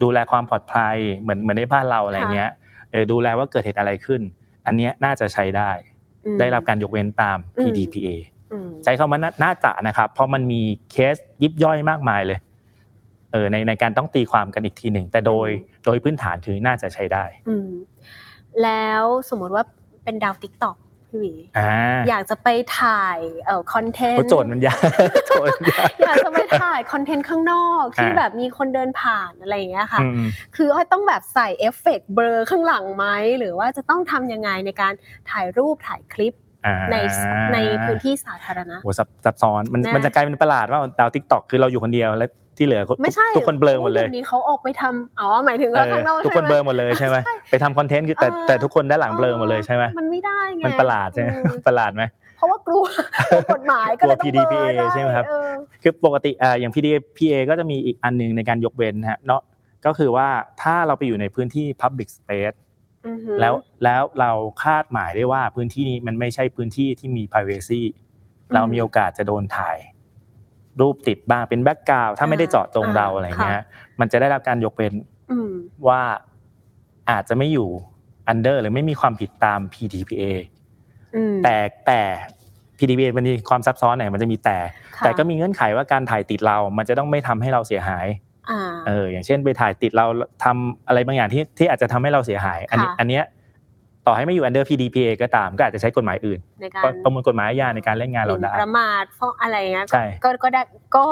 [0.02, 2.50] ดูแลความปลอดภัยเหมือนเหมือนในบ้านเราอะไรเงี้ย
[2.90, 4.20] เออดูแลว่าเกิดเหตุอะไรขึ้น
[4.66, 5.70] อันเนี้ยน่าจะใช้ได้
[6.26, 8.08] อืมได้รับการยกเว้นตามอืม PDPA
[8.52, 12.38] อืมใช้คำว่าน่าน่าจะนะครับ เพราะมันมีเคสยิบย่อยมากมายเลย
[13.32, 15.48] เออในในการต้องตีความกันอีกทีหนึ่ง แต่โดย
[15.84, 17.68] โดยพื้นฐานคือน่าจะใช้ได้อืม
[18.62, 19.64] แล้วสมมติว่า
[20.04, 20.76] เป็นดาว TikTok
[21.08, 21.70] พี่วีอ่า
[22.08, 22.48] อยากจะไป
[22.80, 24.80] ถ่ายเอ่อคอนเทนต์เพราะโจทย์มันยาก
[25.28, 33.06] โจทย์มันยากอยากจะไปถ่ายคอนเทนต์ข้างนอกที่อ่าแบบมีคนเดินผ่านอะไรอย่างเงี้ยค่ะอืมคืออ้อยต้องแบบใส่เอฟเฟกต์เบลอข้างหลังไหม
[33.38, 34.92] หรือว่าจะต้องทำยังไงในการ
[35.30, 36.34] ถ่ายรูปถ่ายคลิป
[36.66, 36.96] อ่าใน
[37.54, 47.16] ในพื้นที่สาธารณะโหซับซับซ้อนมันนะมันจะกลายเป็นประหลาดว่าดาว TikTok คือเราอยู่คนเดียวแล้ว ที่เหลือไม่ใช่ทุกคนเบลอหมดเลยเดี๋ยวนี้เขาออกไปทำอ๋อหมายถึงว่าเออข้างนอกทุกคนใช่เบลอหมดเลยใช่ไหม
[47.50, 52.02] ไปทำคอนเทนต์คือแต่เออแต่ทุกคนด้านหลังเบลอหมดเลยใช่ไหมมันไม่ได้ไงมันประหลาดใช่ไหมอืมประหลาดไหม
[52.36, 52.84] เพราะว่ากลัว
[53.30, 55.50] กลัวกฎหมายก็เลยต้องกลัว PDPA เบลอด้ใช่ไหมครับเออ
[55.82, 59.42] คือปกติอ่าอย่าง PDPA ก็จะมีอีกอันหนึงในการยกเว้นนะฮะเนาะ
[59.86, 60.28] ก็คือว่า
[60.62, 62.56] ถ้าเราไปอยู่ในพื้นที่ Public Space
[63.06, 64.30] อือหือแล้วแล้วเรา
[64.62, 69.78] คาดหมายได้ว่าพื้นที่นี้มันไม่ใช่พื้นที่ที่มี privacy อืมเรามีโอกาสจะโดนถ่าย
[70.80, 73.64] รูปติดบ้างเป็นแบ็กกราวถ้าไม่ได้เจาะจงอ่าเราอะไรเงี้ยค่ะ
[74.00, 74.94] มันจะได้รับการยกเว้น
[75.30, 75.50] อืม
[75.88, 76.00] ว่า
[77.10, 77.68] อาจจะไม่อยู่
[78.32, 80.24] under หรือไม่มีความผิดตาม PDPA
[81.16, 82.00] อืมแต่แต่
[82.78, 84.58] PDPA มันมีความซับซ้อนหน่อยมันจะมีแต่
[84.96, 88.06] ค่ะแต่ก็มีเงื่อนไขว่าการถ่ายติดเรา มันจะต้องไม่ทำให้เราเสียหาย
[88.50, 90.06] อ่าเอออย่างเช่นไปถ่ายติดเรา
[90.44, 93.24] ทำอะไรบางอย่างที่ที่อาจจะทำให้เราเสียหาย อันนี้ค่ะอันเนี้ย
[94.08, 100.62] ต่อให้ไม่อยู่ under PDPA ก็ตามก็อาจจะใช้กฎหมายอื่นในการประมวลกฎหมายอาญาในการเล่นงานเราได้หมิ่นได้ประมาทเพราะอะไรเงี้ยใช่ก็ก็ได้
[100.96, 101.06] ก็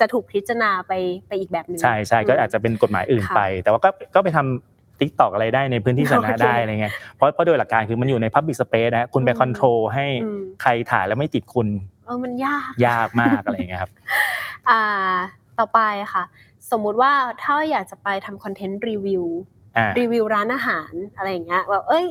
[0.00, 0.92] จะถูกพิจารณาไป
[1.28, 11.68] ไปอีกแบบหนึ่งใช่ใช่ก็อาจจะเป็นกฎหมายอื่นค่ะไป แต่ว่าก็ก็ไปทำ TikTok อะไรได้ในพื้นที่สาธารณะโอเคได้อะไรเงี้ยเพราะเพราะโดยหลักการคือมันอยู่ใน Public Space นะคุณไปอืม control ให้อืมใครถ่ายแล้วไม่ติดคุณ
[12.06, 13.90] เออมันยากยากมากอะไรเงี้ยครับ
[14.70, 14.82] อ่า
[15.58, 15.80] ต่อไป
[16.14, 16.24] ค่ะ
[16.70, 19.57] สมมุติว่าถ้าอยากจะไปทำคอนเทนต์รีวิวอ่า
[19.98, 22.06] รีวิวร้านอาหารอะไรอย่างเงี้ยแบบเอ้ย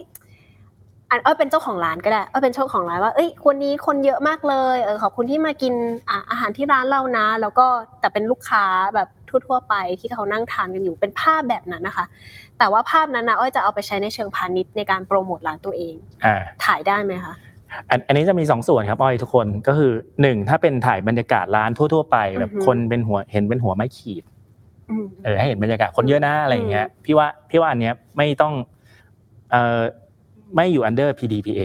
[1.10, 5.74] อันเอ้ยเป็นเจ้าของร้านก็ได้เอ้ยเป็นเจ้าของร้านว่าเอ้ยวันนี้คนเยอะมากเลยเออขอบคุณที่มากิน
[6.10, 7.66] อ่าอาหารที่ร้านเรานะ แล้วก็
[8.00, 8.64] แต่เป็นลูกค้า
[8.96, 9.08] แบบ
[9.48, 12.06] ทั่วๆไปที่เขานั่งทานกันอยู่เป็นภาพแบบนั้นนะคะ
[12.58, 17.34] แต่ว่าภาพนั้นนะอ้อยจะเอาไปใช้ในเชิงพาณิชย์ในการโปรโมทร้านตัวเองอ่าถ่ายได้ไหมคะ
[17.90, 24.37] อันอันนี้จะมีสองส่วนครับอ้อยทุกคนก็คือหนึ่งถ้าเป็นถ่ายบรรยากาศร้านทั่ว ๆ ไปแบบอือฮึคนเป็นหัวเห็นเป็นหัวไม้ขีดอืม
[25.23, 28.54] เออให้เห็นบรรยากาศคนเยอะนะอะไรอย่างเงี้ยพี่ว่าพี่ว่าอันเนี้ยไม่ต้อง
[29.52, 29.82] เอ่อ
[30.56, 31.62] ไม่อยู่ under PDPA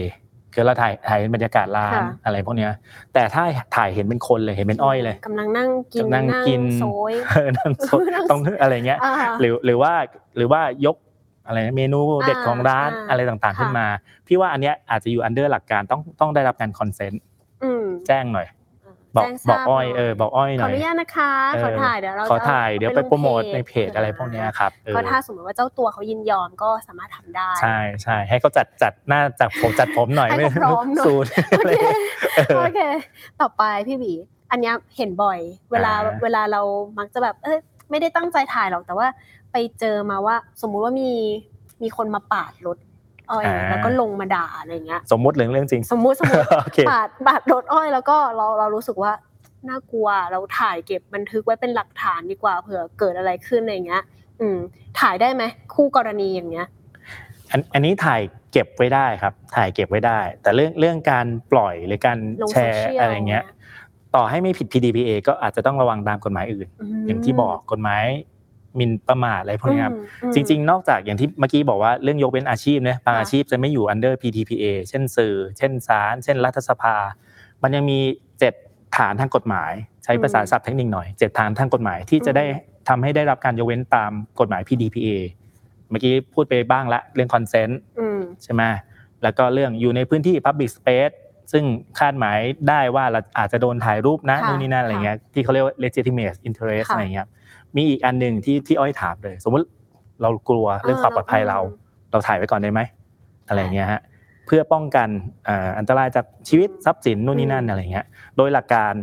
[0.53, 2.71] คือเราถ่ายถ่ายบรรยากาศร้านค่ะอะไรพวกเนี้ย
[3.13, 3.43] แต่ถ้า
[3.75, 9.93] ถ่ายเห็นเป็นคนเลยเห็นเป็นอ้อยเลยกำลังนั่งกินนั่งกินโซยเออนั่งสดนั่งต้องอะไรเงี้ยอ่าหรือหรือว่า
[10.37, 10.95] หรือว่ายก
[11.47, 13.87] อะไรนะเมนูเด็ดของร้านอ่าอะไรต่างๆค่ะขึ้นมา
[14.27, 17.21] พี่ว่าอันเนี้ยอาจจะอยู่ under หลักการต้องต้องได้รับการคอนเซนต์
[17.63, 18.47] อืมแจ้งหน่อย
[19.15, 31.85] บอกแจ้งทบราอกอ้อยหน่เออบอกอ้อยหขน่ออยอนุญาตนะคะ เออ ขอถ่ายเดี๋ยวเราขอถ่ายจะเดี๋ยวอาไปลงโปรโมทในเพจอะไรพวกเนี้ยครับเออก็ถ้าสมมติว่าเจ้าตัวเขายินยอมก็สามารถทำได้ ใช่ใช่ให้เขาจัดจัดหน้าจัดผมจัดผมหน่อยให้ไม่เขาพร้อมหน่อย สูตรโออะไร เค
[32.35, 32.81] เออโอเค
[33.41, 34.13] ต่อไปพี่บี
[34.51, 35.39] อันเนี้ยเห็นบ่อย
[35.71, 36.61] เวลาอ่า เวลาเรา
[36.97, 37.57] มักจะแบบเอ้ย
[37.89, 39.07] ไม่ได้ตั้งใจถ่ายหรอกแต่ว่า
[39.51, 41.11] ไปเจอมาว่า สมมุติว่ามี
[41.83, 42.77] มีคนมาปาดรถ
[43.31, 49.11] อ้อยแล้วก็ลงมาด่าอะไรเงี้ย สมมติเรื่องเรื่องจริง สมมุติสมมติโอเคปาดปาดรถอ้อยแล้วก็เราเรารู้สึกว่า
[49.69, 54.03] น่ากลัวเราถ่ายเก็บบันทึกไว้เป็นหลักฐานดีกว่าเผื่อเกิดอะไรขึ้นอะไรเงี้ย
[54.41, 54.57] อืม
[54.99, 56.67] ถ่ายได้ไหมคู่กรณีอย่างเงี้ย
[57.51, 63.43] อันอันนี้ถ่ายเก็บไว้ได้ครับ ถ่ายเก็บไว้ได้ แต่เรื่องเรื่องการปล่อยหรือการลงแชโซร์เชียลอะไรเงี้ย
[64.15, 66.67] ต่อให้ไม่ผิด PDPA ก็อาจจะต้องระวังตามกฎหมายอื่น
[67.03, 68.32] อย่างที่บอกกฎหมายห
[68.79, 76.95] มิ่นประมาทอะไรพวกเนี้ยครับอืมจริง ๆ นอกจากอย่างที่เมื่อกี้บอกว่าเรื่องยกเว้นอาชีพเนี่ยบางค่ะอาชีพจะไม่อยู่ under PDPA เช่นสื่อ เช่นศาลเช่นรัฐสภา
[77.63, 77.99] มันยังมี
[78.39, 78.53] เจ็ด
[78.97, 79.71] ฐานทางกฎหมาย
[80.03, 82.45] ใช้ภาษาศัพท์เทคนิคหน่อยเจ็ดฐานทางกฎหมายที่จะได้
[82.89, 85.09] ทำให้ได้รับการยกเว้นตามกฎหมาย PDPA
[85.89, 88.63] เมื่อกี้พูดไปบ้างละเรื่อง consent อืมใช่ไหม
[89.23, 91.15] แล้วก็เรื่องอยู่ในพื้นที่ Public Space
[91.51, 91.63] ซึ่ง
[91.99, 92.37] คาดหมาย
[92.69, 97.27] ได้ว่าเราอาจจะโดนถ่ายรูปนะค่ะนู่นนี่นั่นอะไรเงี้ยที่เขาเรียกว่า legitimate interest ค่ะอะไรเงี้ย
[97.75, 99.65] มีอีกอันหนึ่งที่ที่อ้อยถามเลย สมมติ
[100.21, 101.59] เรากลัวเรื่องความปลอดภัยเรา
[102.11, 102.81] เราถ่ายไว้ก่อนได้ไหม
[103.47, 104.01] อะไรเงี้ยฮะ
[104.45, 105.09] เพื่อป้องกัน
[105.45, 108.05] เอ่ออันตรายจากชีวิตทรัพย์สินนู่นนี่นั่นอะไรเงี้ย
[108.37, 108.93] โดยหลักการ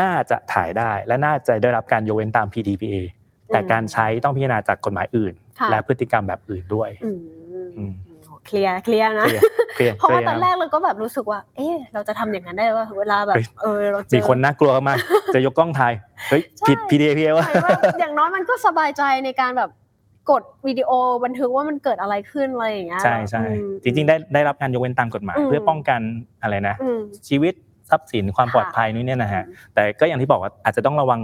[0.00, 2.96] น่าจะถ่ายได้และน่าจะได้รับการยกเว้นตาม PDPA
[3.52, 7.18] แต่การใช้ต้องพิจารณาจากกฎหมายอื่นค่ะและพฤติกรรมแบบอื่นด้วยอืม
[7.78, 7.92] อืม
[8.48, 9.42] เคลียร์เคลียร์นะเคลียร์
[9.74, 14.98] เคลียร์เพราะว่าคลียตอนแรกเราก็แบบรู้สึกว่า เอ๊ะเราจะทำอย่างนั้นได้ว่าเวลาแบบเฮ้ยเออเราเจอมีคนน่ากลัวมาก
[15.34, 15.92] จะยกกล้องถ่าย
[16.28, 19.70] เฮ้ยใช่ผิด PDPA วะใช่ว่าอย่างน้อยมันก็สบายใจในการแบบ
[20.30, 20.90] กดวิดีโอ
[21.24, 26.00] บันทึกว่ามันเกิดอะไรขึ้นอะไรอย่างเงี้ยใช่ใช่อืมจริงๆได้ได้รับการยกเว้นตามกฎหมายอืมเพื่อป้องกัน
[26.42, 27.54] อะไรนะอืมชีวิต
[27.90, 31.20] ทรัพย์สินความค่ะปลอดภัยนู่นเนี่ยนะฮะแต่ก็อย่างที่บอกว่าอาจจะต้องระวัง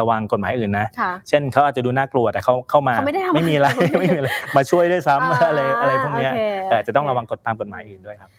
[0.00, 8.30] ระวังกฎหมายอื่นนะค่ะเช่นเขาอาจจะดูน่ากลัวแต่เขาเข้ามาเขาไม่ได้ทำไม่มีอะไรอะไรไม่มีอะไรมาช่วยด้วยซ้ำอ่าอะไรอะไรพวกเนี้ยโอเคแต่อาจจะต้องระวังกฎตามกฎหมายอื่นด้วยครับ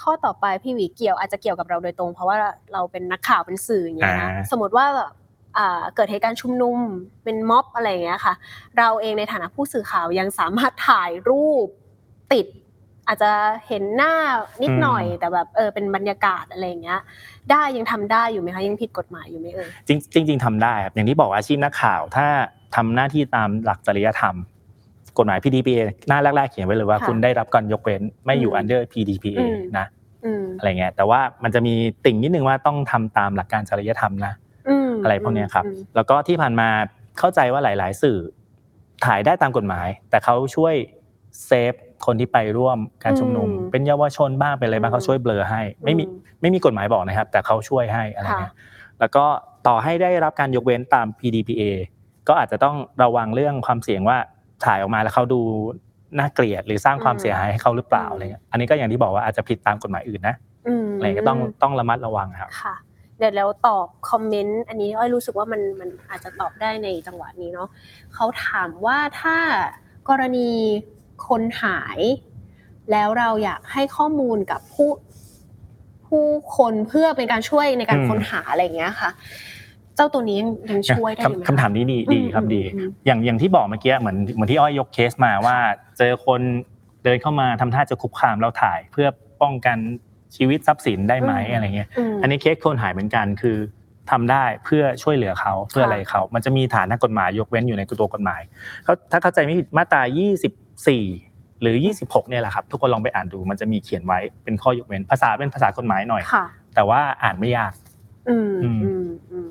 [0.00, 2.36] ข้อต่อไปพี่หวีเกี่ยวอาจจะเกี่ยวกับเราโดยตรง เพราะว่า
[2.72, 5.10] เราเป็นนักข่าวเป็นสื่ออย่างเงี้ยนะอ่าสมมติว่าแบบ
[5.58, 6.76] อ่าเกิดเหตุการณ์ชุมนุม
[7.24, 8.34] เป็นม็อบอะไรอย่างเงี้ยค่ะ
[8.78, 11.66] เราเองในฐานะผู้สื่อข่าวยังสามารถถ่ายรูป
[12.32, 12.46] ติด
[13.08, 13.30] อาจจะ
[13.68, 14.14] เห็นหน้า
[14.62, 17.00] นิดหน่อยอืมแต่แบบเออเป็นบรรยากาศอะไรอย่างเงี้ย
[17.50, 22.26] ได้ยังทำได้อยู่ไหมคะยังผิดกฎหมายอยู่ไหมเอ่ยจริงจริงๆทำได้ครับอย่างที่บอกอาชีพนักข่าวถ้า
[22.76, 24.34] ทำหน้าที่ตามหลักจริยธรรม
[25.18, 29.86] กฎหมาย PDPA หน้าแรกๆเขียนไว้เลยว่าค่ะคุณได้รับการยกเว้นไม่อยู่อืม under PDPA อืมนะ
[30.24, 34.32] อืมอะไรเงี้ยแต่ว่ามันจะมีติ่งนิดนึงว่าต้องทำตามหลักการจริยธรรมนะ
[34.88, 36.68] มอะไรพวกเนี้ยครับอืมแล้วก็ที่ผ่านมา
[37.18, 38.18] เข้าใจว่าหลาย ๆ สื่อ
[39.04, 40.74] ถ่ายได้ตามกฎหมาย แต่เขาช่วย
[41.46, 41.74] เซฟ
[42.06, 48.54] คนที่ไปร่วมการชุมนุมอืมเป็นเยาวชนบ้างเป็นอะไรบ้างอืมเขาช่วยเบลอให้ ไม่มีอืมไม่มีกฎหมายบอกนะครับ แต่เขาช่วยให้อะไรเงี้ย
[49.00, 49.24] แล้วก็
[49.66, 51.62] ต่อให้ได้รับการยกเว้นตาม PDPA
[52.28, 54.18] ก็อาจจะต้องระวังเรื่องความเสี่ยงว่า
[54.64, 55.40] ถ่ายออกมาแล้วเขาดู
[56.18, 60.34] น่าเกลียดหรือสร้างความเสียหายให้เขาหรือเปล่าอะไรเงี้ยอันนี้ก็อย่างที่บอกว่าอาจจะผิดตามกฎหมายอื่นนะ
[60.68, 62.74] อืมอะไรก็ต้องต้องระมัดระวังครับค่ะ
[63.18, 67.68] เดี๋ยวแล้วตอบคอมเมนต์อันนี้อ้อยรู้สึกว่ามันมันอาจจะตอบได้ในจังหวะนี้เนาะ
[68.14, 69.36] เขาถามว่าถ้า
[70.08, 70.50] กรณี
[71.26, 72.00] คนหาย
[72.92, 74.90] แล้วเราอยากให้ข้อมูลกับผู้
[76.06, 76.24] ผู้
[76.56, 79.10] คนเพื่อเป็นการช่วยในการอืมค้นหาอะไรอย่างเงี้ยค่ะ
[79.96, 85.56] เจ้าตัวนี้ยังยังช่วยได้อยู่ไหมคำคำถามนี้ดีดีครับดีอืมอย่างอย่างที่บอกเมื่อกี้เหมือนเหมือนที่อ้อยยกเคสมาว่า
[85.98, 86.40] เจอคน
[87.04, 89.08] เดินเข้ามาทำท่าจะคุกคามเราถ่าย เพื่อ
[89.42, 89.78] ป้องกัน
[90.36, 93.56] ชีวิตทรัพย์สินได้ไหมอืมอะไรเงี้ยมอันนี้เคสคนหายเหมือนกันคือ
[94.10, 98.40] ทำได้เพื่อช่วยเหลือเขาเพื่ออะไรเขา มันจะมีฐานทางกฎหมายยกเว้นอยู่ในตัวกฎหมาย
[98.84, 100.02] เขาถ้าเข้าใจไม่ผิดมาตรา
[100.86, 107.72] 24 หรือ 26เนี่ยแหละครับทุกคนลองไปอ่านดูมันจะมีเขียนไว้เป็นข้อยกเว้นภาษาเป็นภาษากฎหมายหน่อยค่ะแต่ว่าอ่านไม่ยาก
[108.28, 109.50] อืมอืมอืมอืม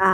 [0.00, 0.12] อ่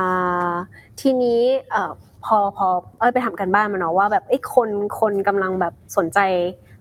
[0.52, 0.54] า
[1.00, 1.92] ทีนี้เอ่อ
[2.24, 2.66] พอพอ
[2.98, 4.68] เอ้ยไปทำกันบ้านมาเนาะว่าแบบไอ้ยคน
[5.00, 6.18] คนกำลังแบบสนใจ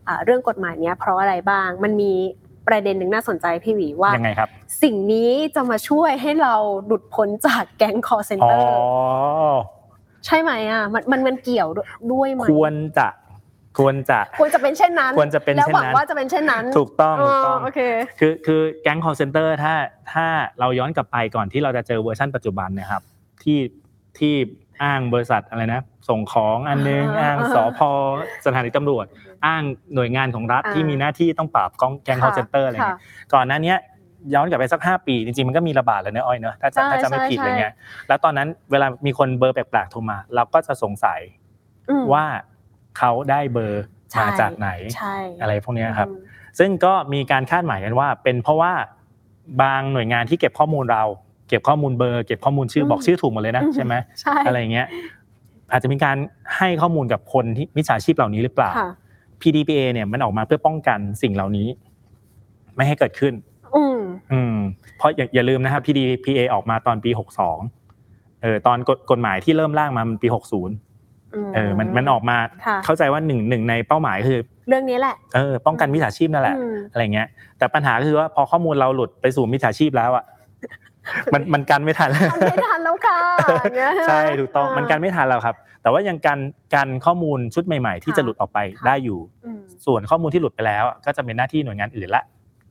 [0.08, 2.12] อ่าเรื่องกฎหมายเนี้ยเพราะอะไรบ้าง มันมี
[2.68, 4.50] ประเด็นหนึ่งน่าสนใจพี่หวีว่ายังไงครับ
[4.84, 6.56] สิ่งนี้จะมาช่วยให้เรา
[6.86, 9.60] หลุดพ้นจากแก๊ง call centerอร์
[10.26, 11.68] ใช่ไหมอะมันมันมันเกี่ยว
[12.12, 13.08] ด้วยไหมควรจะ
[13.80, 17.80] ควรจะควรจะเป็นเช่นนั้นควรจะเป็นแล้วเช่นหวังนั้นว่าจะเป็นเช่นนั้น ถูกต้องถูกต้องโอเค
[18.20, 19.74] คือคือแก๊ง call center ถ้า
[20.14, 20.26] ถ้า
[20.60, 23.02] เราย้อนกลับไปก่อนที่เราจะเจอเวอร์ชันปัจจุบันเนะครับ
[23.44, 23.60] ที่
[24.18, 24.34] ที่
[24.84, 27.80] อ้างบริษัทอะไรนะ ส่งของอันนึงอ่าอ้างสพ
[28.46, 29.06] สถานีตำรวจ
[29.46, 29.64] อ้าง
[29.96, 33.00] หน่วยงานของรัฐอ่าที่มีหน้าที่ต้องปราบกองแก๊ง call center อะไรค่ะเงี้ย
[33.34, 33.74] ก่อนหน้าเนี้
[34.34, 37.74] ยย้อนกลับไปสักห้าปี จริงๆ มันก็มีระบาดแล้วเนอะอ้อยเนอะถ้าจะใช่ถ้าจะไม่ใช่ผิดใช่อะไรเงี้ย
[38.08, 41.20] แล้วตอนนั้นเวลามีคนเบอร์แปลกๆโทรมา เราก็จะสงสัย
[41.90, 42.26] อืมว่า
[42.98, 46.18] เขาได้เบอร์ใช่มาจากไหนใช่อะไรพวกเนี้ยครับอืม
[46.60, 48.74] ซึ่งก็มีการคาดหมายกันว่า เป็นเพราะว่า
[49.62, 51.04] บางหน่วยงานที่เก็บข้อมูลเรา
[51.50, 54.88] เก็บข้อมูลเบอร์เก็บข้อมูลชื่อมบอกชื่อถูกหมดเลยนะอืมใช่ไหมใช่อะไรเงี้ย
[55.72, 56.18] อาจจะมีการ
[56.58, 58.90] ให้ข้อมูลกับคนที่มิจฉาชีพเหล่านี้หรือเปล่าค่ะ
[59.42, 61.68] PDPA เนี่ยมันออกมาเพื่อป้องกันสิ่งเหล่านี้
[62.76, 63.34] ไม่ให้เกิดขึ้น
[63.76, 63.98] อืม
[64.34, 64.56] อืม
[64.98, 67.12] เพราะอย่าอย่าลืมนะครับ PDPA ออกมาตอนปี
[67.76, 77.28] 62เออตอนกฎกฎหมายที่เริ่มร่างมามันปี60เออมันมันออกมาค่ะเข้าใจว่าหนึ่งหนึ่งในเป้าหมายคือ เรื่องนี้แหละเออป้องกันมิจฉาชีพนั่นแหละอืมอะไรเงี้ย
[77.58, 80.26] แต่ปัญหาก็คือว่าพอข้อมูลเราหลุดไปสู่มิจฉาชีพแล้วอะ
[81.34, 83.20] มันมันกันไม่ทันมันไม่ทันแล้วค่ะ
[83.64, 86.40] อย่างเงี้ยใช่ถูกต้องามันกันไม่ทันแล้วครับ แต่ว่ายังกัน
[86.76, 92.24] กันข้อมูลชุดใหม่ ๆ ที่ค่ะจะหลุดออกไปค่ะได้อยู่อืมส่วนข้อมูลที่หลุดไปแล้วอะก็จะเป็นหน้าที่หน่วยงานอื่นละ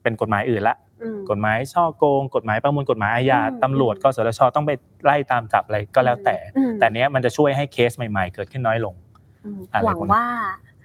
[0.02, 0.87] เป็นกฎหมายอื่นละอืม
[1.30, 4.70] กฎหมายช่อโกง กฎหมายประมวลกฎหมายอาญาอืมตำรวจกสทชต้องไป
[5.04, 8.94] ไล่ตามจับอะไรก็แล้วแต่อืมแต่เนี้ยมันจะช่วยให้เคสใหม่ ๆ เกิดขึ้นน้อยลง
[9.44, 10.26] อืมอะไรหวังพวกนี้ว่า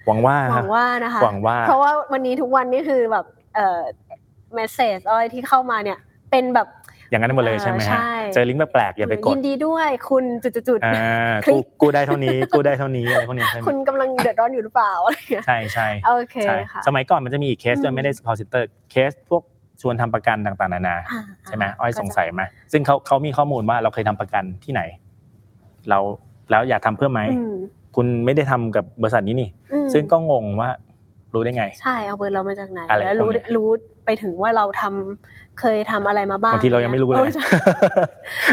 [0.06, 3.24] หวังว่าหวังว่านะคะหวังว่า เพราะว่าวันนี้ทุกวันนี่คือแบบ
[3.54, 3.80] เอ่อ
[4.54, 5.98] เมสเซจอ้อยที่เข้ามาเนี่ย
[6.30, 6.68] เป็นแบบ
[7.10, 19.42] อย่างนั้นหมดเลยใช่ไหมเออฮะใช่เจอลิงก์แปลกๆอย่าไปกดยินดีด้วยคุณจุดๆอ่าคลิกูกกูได้เท่านี้กูได้เท่านี้อะไรพวกเนี้ยใช่ไหมคุณกำลังเดือดร้อนอยู่หรือเปล่าอะไรอย่างเงี้ยใช่ใช่โอเคใช่ค่ะสมัยก่อนมันจะมีอีกเคสอืมด้วยไม่ได้ call center เคสพวก
[19.80, 24.82] ชวนทำประกันต่างๆนานาอ่าใช่ไหมอ้อยก็จะสงสัยไหมซึ่งเขาเขามีข้อมูลว่าเราเคยทำประกันที่ไหน
[25.90, 25.98] เรา
[26.50, 27.54] แล้วอยากทำเพิ่มไหมอืม
[27.96, 30.70] คุณไม่ได้ทำกับบริษัทนี้นี่อืมซึ่งก็งงว่า
[31.34, 33.68] รู้ได้ไง ใช่เอาเบอร์เรามาจากไหนอะไรแล้วรู้พวกเนี้ยรู้
[34.06, 37.44] ไปถึงว่าเราทำเคยทำอะไรมาบ้างบางทีเรายังไม่รู้เลยออใช่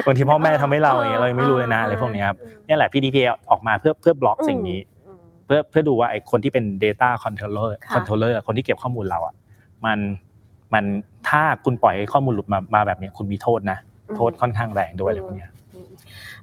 [0.05, 9.35] บางทีพ่อแม่ทำให้เราอย่างเงี้ยเรายังไม่รู้เลยนะอะไรพวกเนี้ยครับเนี่ยแหละ PDPA ออกมาเพื่อเพื่อบล็อกสิ่งนี้อืมเพื่อเพื่อดูว่าไอ้คนที่เป็น data controller ค่ะ controller คนที่เก็บข้อมูลเราอะ
[9.85, 9.99] มัน
[10.73, 10.83] มัน
[11.29, 13.77] ถ้าคุณปล่อยให้ข้อมูลหลุดมามาแบบเนี้ยคุณมีโทษนะ
[14.17, 15.89] โทษค่อนข้างแรงด้วยอะไรพวกเนี้ยอืม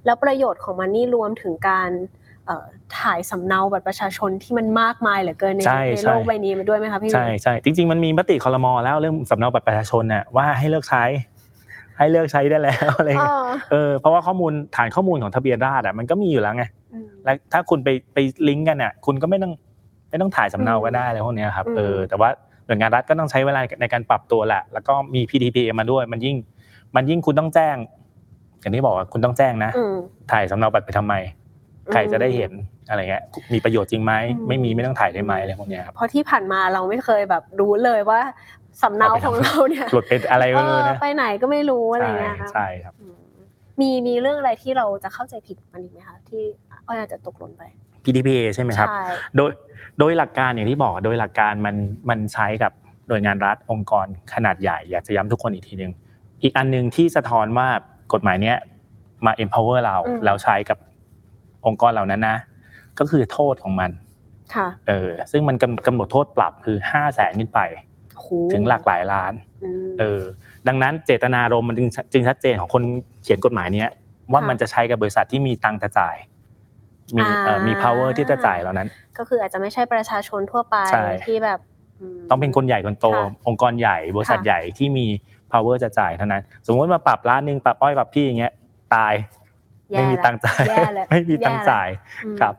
[0.05, 1.91] แล้วประโยชน์ของมันนี่รวมถึงการ
[2.47, 2.67] เอ่อ
[3.01, 11.05] ถ่ายสำเนาบัตรประชาชนที่มันมากมายเหลือเกินในใช่ในใช่โลกใบนี้มาด้วยไหมคะพี่ใช่ใช่จริง ๆ มันมีมติคอรมอแล้วเรื่องสำเนาบัตรประชาชนน่ะว่าให้เลิกใช้
[11.99, 19.53] ให้เลิกใช้ได้แล้วอะไรเอเงี้ยอเออเพราะว่าข้อมูลฐานข้อมูลของทะเบียนราษฎร์อะมันก็มีอยู่แล้วไงอืมแล้วถ้าคุณไปไปลิงก์กันเนี่ยคุณก็ไม่ต้อง
[20.11, 22.31] ไม่ต้องถ่ายสำเนาก็ได้อะไรพวกเนี้ยครับอืมเออแต่ว่า
[22.69, 26.37] หน่วยงานรัฐก็ต้องใช้เวลาในการปรับตัวแหละ แล้วก็มี PDPA มาด้วย มันยิ่ง
[26.97, 27.77] มันยิ่งคุณต้องแจ้ง
[28.61, 29.95] อย่างที่บอกว่าคุณต้องแจ้งนะอืม
[30.33, 31.15] ถ่ายสำเนาบัตรไปทำไม
[31.93, 32.53] ใครจะได้เห็น
[32.89, 38.21] อะไรเงี้ย มีประโยชน์จริงไหมอืมไม่มีไม่ต้องถ่ายได้ไหมอะไรพวกเนี้ยครับ เพราะที่ผ่านมาเราไม่เคยแบบรู้เลยว่า
[38.83, 43.17] สำเนาเอาไปของทำเราเนี่ยหลุดเป็นอะไรเอก็ไม่รู้อนะไปไหนก็ไม่รู้อะไรใช่เงี้ยค่ะใช่ครับอืม
[43.81, 46.43] มีมีเรื่องอะไรที่เราจะเข้าใจผิดมันอีกไหมคะที่
[46.87, 47.63] อ้อยอาจจะตกหล่นไป
[48.05, 49.03] PDPA ใช่ไหมครับใช่
[49.37, 49.51] โดย
[49.99, 51.77] โดยหลักการอย่างที่บอก โดยหลักการมัน
[52.09, 52.73] มันใช้กับ
[53.09, 55.93] หน่วยงานรัฐองค์กรขนาดใหญ่ อยากจะย้ำทุกคนอีกทีหนึ่ง
[56.43, 57.69] อีกอันหนึ่งที่สะท้อนว่า
[58.13, 58.57] กฎหมายเนี้ย
[59.27, 60.79] มา empower เราเราใช้กับ
[61.67, 62.37] องค์กรเหล่านั้นนะ
[62.99, 63.91] ก็คือโทษของมัน
[64.55, 67.61] ค่ะเออซึ่งมันกำกำหนดโทษปรับคือห้าแสนขึ้นไป
[68.19, 69.33] โหถึงหลากหลายล้าน
[69.65, 70.23] อืมเออ
[70.69, 72.83] ดังนั้นเจตนารมณ์มันจึงจึงชัดเจนของคน
[73.23, 73.91] เขียนกฎหมายเนี้ย
[74.33, 76.17] ว่าค่ะมันจะใช้กับบริษัทที่มีตังค์จะจ่าย
[77.17, 81.61] มีเอ่อมี power ที่จะจ่ายเหล่านั้น ก็คืออาจจะไม่ใช่ประชาชนทั่วไปใช่ที่แบบ
[82.17, 85.07] มต้องเป็นคนใหญ่คนโตค่ะองค์กรใหญ่บริษัทค่ะใหญ่ที่มี
[85.53, 88.53] power จะจ่ายเท่านั้น สมมติมาปรับร้านหนึ่งปรับอ้อยปรับพี่อย่างเงี้ย
[88.95, 89.15] ตาย
[89.91, 91.89] แย่ไม่มีละตังค์จ่ายแย่เลยไม่มีตังค์แย่ละจ่าย
[92.25, 92.55] อืมครับ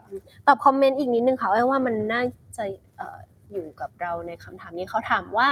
[0.48, 2.24] ตอบคอมเมนต์อีกนิดนึงค่ะอ้อยว่ามันน่า
[2.58, 2.64] จะ
[2.98, 3.18] เอ่อ
[3.52, 5.50] อยู่กับเราในคำถามนี้เขาถามว่า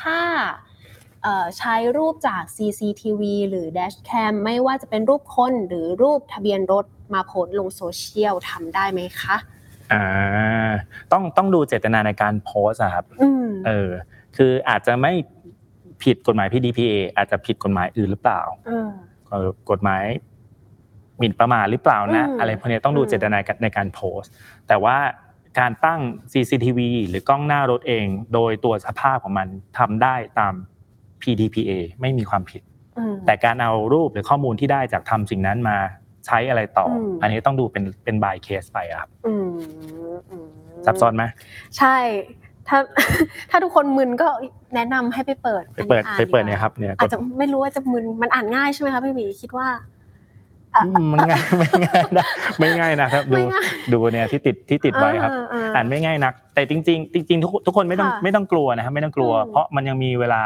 [0.00, 0.18] ถ้า
[1.22, 9.36] เอ่อใช้รูปจาก CCTV หรือ Dashcam ไม่ว่าจะเป็นรูปคนหรือรูปทะเบียนรถ มาโพสต์ลงโซเชียลทำได้ไหมคะ
[9.92, 10.04] อ่า
[11.12, 13.90] ต้องต้องดูเจตนาในการโพสต์อะครับอืมเออ
[14.36, 15.12] คืออาจจะไม่
[16.02, 18.88] ผิดกฎหมาย PDPA อาจจะผิดกฎหมายอื่นหรือเปล่าเออ
[19.28, 20.04] เอ่อกฎหมาย
[21.18, 24.32] หมิ่นประมาทหรือเปล่านะอืมอะไรพวกนี้ต้องดูอืมเจตนาในการโพสต์
[24.68, 24.96] แต่ว่า
[25.58, 26.00] การตั้ง
[26.32, 30.54] CCTV หรือกล้องหน้ารถเอง โดยตัวสภาพของมันทำได้ตาม
[31.22, 32.62] PDPA ไม่มีความผิด
[32.98, 35.78] อืมแต่การเอารูปหรือข้อมูลที่ได้จากทำสิ่งนั้นมา
[36.28, 39.48] ใช้อะไรต่ออมอันนี้ต้องดูเป็นเป็น by case ไปอะครับอืม
[40.30, 40.48] อืม
[40.86, 41.24] ซับซ้อนไหม
[41.78, 41.96] ใช่
[42.68, 42.78] ถ้า
[43.50, 44.28] ถ้าทุกคนมึนก็
[44.74, 49.68] แนะนำให้ไปเปิดไปเปิดอันนี้อ่านไปเปิดกว่าเนี่ยครับเนี่ยอาจจะไม่รู้ว่าจะมึนมันอ่านง่ายใช่ไหมคะพี่หมีคิดว่า
[50.84, 52.26] อืมมันง่ายไม่ง่ายนะ
[52.58, 60.42] ไม่ง่ายนะครับ ดูไม่ง่ายดูเนี่ยที่ติดที่ติดไว้ครับเออเอออ่านไม่ง่ายนัก แต่จริงๆจริงๆทุกทุกคนไม่ต้องค่ะไม่ต้องกลัวนะครับไม่ต้องกลัวอืมเพราะมันยังมีเวลา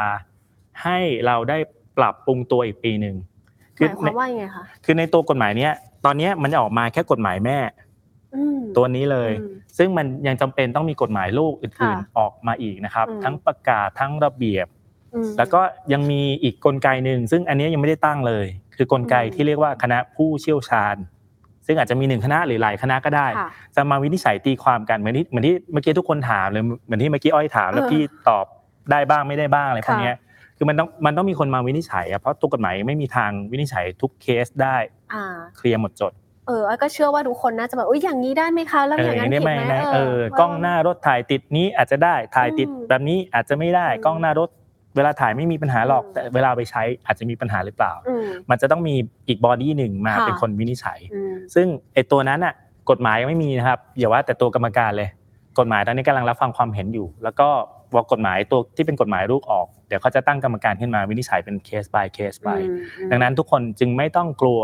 [0.83, 1.57] ให้เราได้
[1.97, 3.15] ปรับปรุงตัวอีกปีหนึ่ง
[3.77, 5.73] หมายความว่ายังไงคะคือในตัวกฎหมายเนี้ย
[6.05, 7.57] ตอนเนี้ยมันจะออกมาแค่กฎหมายแม่
[8.35, 14.67] อืมตัวนี้เลยอืมซึ่งมันยังจำเป็นต้องมีกฎหมายลูกอื่นค่ะๆออกมาอีกนะครับอืมทั้งประกาศทั้งระเบียบ
[15.13, 15.61] อืมแล้วก็
[15.93, 20.95] ยังมีอีกกลไกหนึ่งซึ่งอันเนี้ยยังไม่ได้ตั้งเลย คือกลไกอืมที่เรียกว่าคณะผู้เชี่ยวชาญ
[21.65, 28.45] ซึ่งอาจจะมีหนึ่งคณะหรือหลายคณะก็ได้ค่ะจะมาวินิจฉัยตีความกันเหมือนที่เหมือนที่เมื่อกี้ทุกคนถามเลยเหมือนที่เมื่อกี้อ้อยถามแล้วเออพี่ตอบ
[28.91, 30.17] ได้บ้างไม่ได้บ้างอะไรพวกค่ะเนี้ย
[30.57, 34.77] คือมันต้องมันต้องมีคนมาวินิจฉัยอะเพราะตัวกฎหมายไม่มีทางวินิจฉัยทุกเคสได้
[35.13, 35.23] อ่า
[35.57, 36.13] เคลียร์หมดจด
[36.47, 44.49] เอออ้อยก็เชื่อว่าทุกคนน่าจะแบบอุ้ยอย่างนี้ได้ไหมคะแล้วเอออย่างนั้นนี้ผิดไม่ไหมนะเอเอออกล้องหน้ารถถ่ายติดนี้อาจจะได้ถ่ายติดอืมแบบนี้อาจจะไม่ได้อืมกล้องหน้ารถ
[44.95, 48.95] เวลาถ่ายไม่มีปัญหาหรอกอืมแต่เวลาเอาไปใช้อาจจะมีปัญหาหรือเปล่าอืมมันจะต้องมี
[49.27, 52.53] อีก body หนึ่งมาค่ะเป็นคนวินิจฉัยอืมซึ่งไอตัวนั้นอะ
[52.89, 55.09] กฎหมายยังไม่มีนะครับอย่าว่าแต่ตัวกรรมการเลย
[55.59, 57.49] กฎหมายตอนนี้กำลังรับฟังความเห็นอยู่ แล้วก็
[57.95, 64.61] ออกกฎหมายตัวที่เป็นกฎหมายลูกออก เดี๋ยวเขาจะตั้งกรรมการขึ้นมาวินิจฉัยเป็นเคส by เคสไปอืมอืมดังนั้นทุกคนจึงไม่ต้องกลัว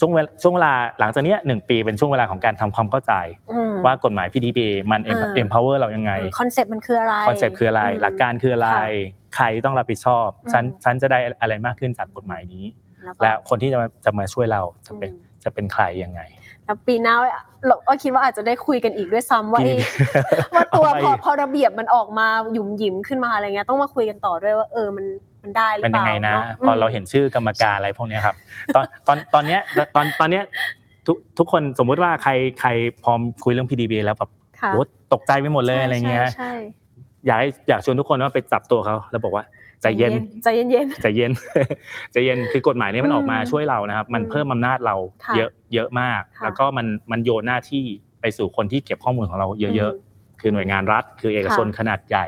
[0.00, 3.12] ช่วงเวลาช่วงเวลาหลังจากเนี้ยหนึ่งปีเป็นช่วงเวลาของการทำความเข้าใจ
[3.52, 8.84] อืมว่ากฎหมาย PDPA มันอ่า empower เรายังไงคอนเซ็ปต์มันคืออะไร concept คืออะไรหลักการคืออะไรค่ะ
[9.36, 12.64] ใครต้องรับผิดชอบฉันอืมฉันจะได้อะไรมากขึ้นจากกฎหมายนี้
[13.04, 16.37] แล้วก็และคนที่จะมาจะมาช่วยเราจะเป็นอืมจะเป็นใครยังไงแล้ว
[16.86, 17.14] ปีหน้า
[17.66, 19.82] เราก็คิดว่าอาจจะได้คุยกันอีกด้วยซ้ำว่าปีเอ๊ะนี้
[20.54, 25.06] ว่าตัวเอาไปพอพอระเบียบมันออกมาหยุมหยิมขึ้นมาอะไรเงี้ยต้องมาคุยกันต่อด้วยว่าเออมัน
[25.42, 28.36] มันได้หรือเป็นเปยังล่าไงนะเนาะพอเราเห็นชื่อกรรมการอะไรพวกเนี้ยครับ
[28.74, 29.60] ตอนตอนตอนเนี้ย
[29.94, 30.44] ตอนตอนเนี้ย
[31.06, 32.70] ทุกทุกคนสมมุติว่าใครใคร
[33.04, 36.52] พร้อมคุยเรื่อง PDPA แล้วแบบค่ะโอ้ตกใจไปหมดเลยอะไรเงี้ยใช่ใช่
[37.26, 39.44] อยากให้อยากชวนทุกคนว่าไปจับตัวเขาแล้วบอกว่า
[39.82, 40.12] ใจเย็น
[40.42, 41.32] ใจเย็นเย็นใจเย็น
[42.12, 47.84] ใจเย็นคือกฎหมายนี้มันอืมออกมาช่วยเรานะครับ มันอืมเพิ่มอำนาจเราค่ะเยอะเยอะมากค่ะแล้วก็มันมันโยนหน้าที่
[48.20, 52.26] ไปสู่คนที่เก็บข้อมูลของเราเยอะๆคือหน่วยงานรัฐ คือเอกชนค่ะขนาดใหญ่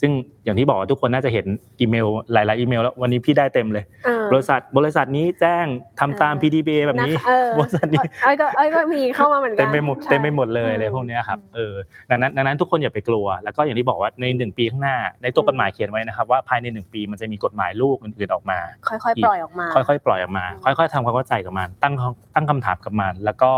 [0.00, 0.12] ซึ่ง
[0.44, 1.46] อย่างที่บอกว่าทุกคนน่าจะเห็น
[1.80, 5.66] อีเมลหลาย ๆ อีเมลแล้ววันนี้พี่ได้เต็มเลยเออบริษัทบริษัทนี้แจ้ง
[6.00, 11.74] ทำตามเออ PDPA แบบนี้นะคะเออบริษัทนี้ไอ้ก็ไอ้ก็มีเข้ามาเหมือนกันเต็มไปหมดใช่เต็มไปหมดเลยอืมอะไรพวกเนี้ยครับเออ
[12.10, 21.94] ดังนั้นดังนั้นทุกคนอย่าไปกลัว แล้วก็อย่างที่บอกว่าในหนึ่งปีข้างหน้าในตัวอืมกฎหมายเขียนไว้นะครับว่าภายในหนึ่งปีมันจะมีกฎหมายลูกอื่นๆออกมา ค่อยๆปล่อยออกมา ค่อยๆปล่อยออกมาอืมค่อย ๆทำความเข้าใจกับมันตั้ง
[22.34, 23.52] ตั้งคำถามกับมัน แล้วก็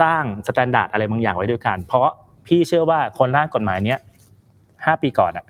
[0.00, 2.08] สร้าง standard อะไรบางอย่างไว้ด้วยกัน เพราะ
[2.46, 3.98] พี่เชื่อว่าคนร่างกฎหมายเนี้ย
[4.84, 5.44] ห้าปีก่อนอะ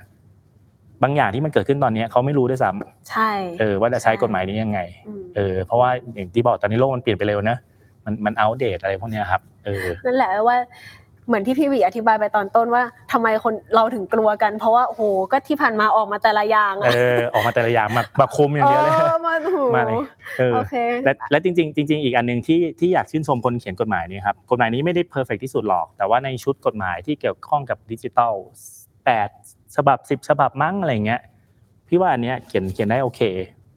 [1.02, 2.70] บางอย่างที่มันเกิดขึ้นตอนเนี้ยเขาไม่รู้ด้วยซ้ำ
[3.10, 7.56] ใช่เออว่าจะใช้กฎหมายนี้ยังไงเออเพราะว่าอย่างที่บอกตอนนี้โลกมันเปลี่ยนไปเร็วนะ
[8.04, 10.56] มันมันอัปเดตอะไรพวกเนี้ยครับเออนั่นแหละว่า
[11.26, 12.82] เหมือนที่พี่หวีอธิบายไปตอนต้นว่า
[13.12, 20.04] ทำไมคนเราถึงกลัวกัน เพราะว่าโอ้โหก็ที่ผ่านมาออกมาแต่ละอย่างเออออกมาแต่ละอย่างมามาคุมอย่างเดียวเลยออมาโอ้โหมาเลย
[20.38, 20.74] เออโอเค
[21.04, 28.34] และและจริงๆจริงๆอีกอันหนึ่งที่ที่อยากชื่นชมคนเขียนกฎหมายนี่ครับกฎหมายนี้ไม่ได้ perfect ที่สุดหรอก แต่ว่าในชุดกฎหมายที่เกี่ยวข้องกับดิจิทัล
[29.04, 29.30] แปด
[29.76, 31.20] ฉบับสิบฉบับมั้งอะไรเงี้ย
[31.88, 33.20] พี่ว่าอันเนี้ยเขียนเขียนได้โอเค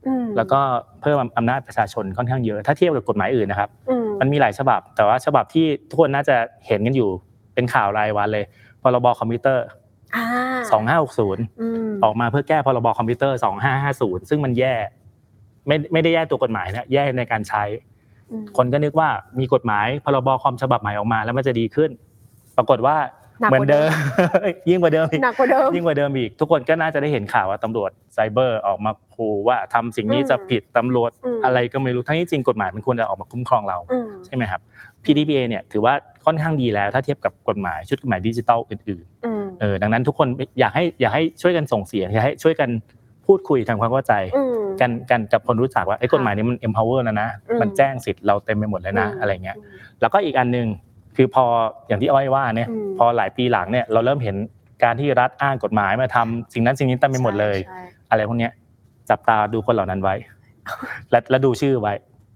[0.08, 0.60] อืมแล้วก็
[1.02, 6.36] เพิ่มอำนาจประชาชนค่อนข้างเยอะ ถ้าเทียบกับกฎหมายอื่นนะครับอืมมันมีหลายฉบับ แต่ว่าฉบับที่ทุกคนน่าจะ
[6.68, 7.10] เห็นกันอยู่
[7.54, 8.46] เป็นข่าวรายวันเลย
[8.82, 9.66] พรบคอมพิวเตอร์
[10.16, 10.26] อ่า
[11.02, 13.38] 2560อืมออกมาเพื่อแก้พรบคอมพิวเตอร์
[13.84, 14.74] 2550ซึ่งมันแย่
[15.68, 17.64] ไม่ไม่ได้แย่ตัวกฎหมายนะแย่ในการใช้
[18.32, 21.90] อืมคนก็นึกว่ามีกฎหมายพรบคอมฉบับใหม่ออกมา แล้วมันจะดีขึ้น
[22.58, 34.62] ปรากฏว่าหนัก เหมือนเดิมกว่าเดิเดิมมยิ่งกว่าเดิมอีกหนักกว่าเดิมยิ่งกว่าเดิมอีก ทุกคนก็น่าจะได้เห็นข่าวว่าตำรวจไซเบอร์ออกมาขู่ว่าทำสิ่งนี้อืมจะผิดตำรวจอืมอะไรก็ไม่รู้ทั้งที่จริงกฎหมายมันควรจะออกมาคุ้มครองเราอืมใช่ไหมครับ
[35.04, 35.94] PDPA เนี่ยถือว่า
[36.26, 40.28] ค่อนข้างดีแล้ว ถ้าเทียบกับกฎหมายชุดกฎหมายดิจิทัลอื่นอืมๆเออดังนั้นทุกคน
[40.60, 42.70] อยากให้อยากให้ช่วยกันส่งเสียงอยากให้ช่วยกัน
[43.26, 49.58] พูดคุยทำความเข้าใจอืมกันกันกับคนรู้จักว่าไอ้ค่ะกฎหมายนี้มัน empower แล้วนะอืมมันแจ้งสิทธิ์เราเต็มไปหมดเลยนะมอะไรเงี้ย
[50.02, 50.68] แล้วก็อีกอันหนึ่ง
[51.16, 51.46] คือพอ
[51.88, 54.36] อย่างที่อ้อยว่าเนี่ยอืมพอหลายปีหลังเนี่ยเราเริ่มเห็น
[54.84, 58.52] การที่รัฐอ้างกฎหมายมาทำสิ่งนั้นสิ่งนี้เต็มไปหมดเลยใช่อะไรพวกเนี้ย
[59.10, 60.16] จับตาดูคนเหล่านั้นไว้
[61.12, 61.94] และและดูชื่อไว้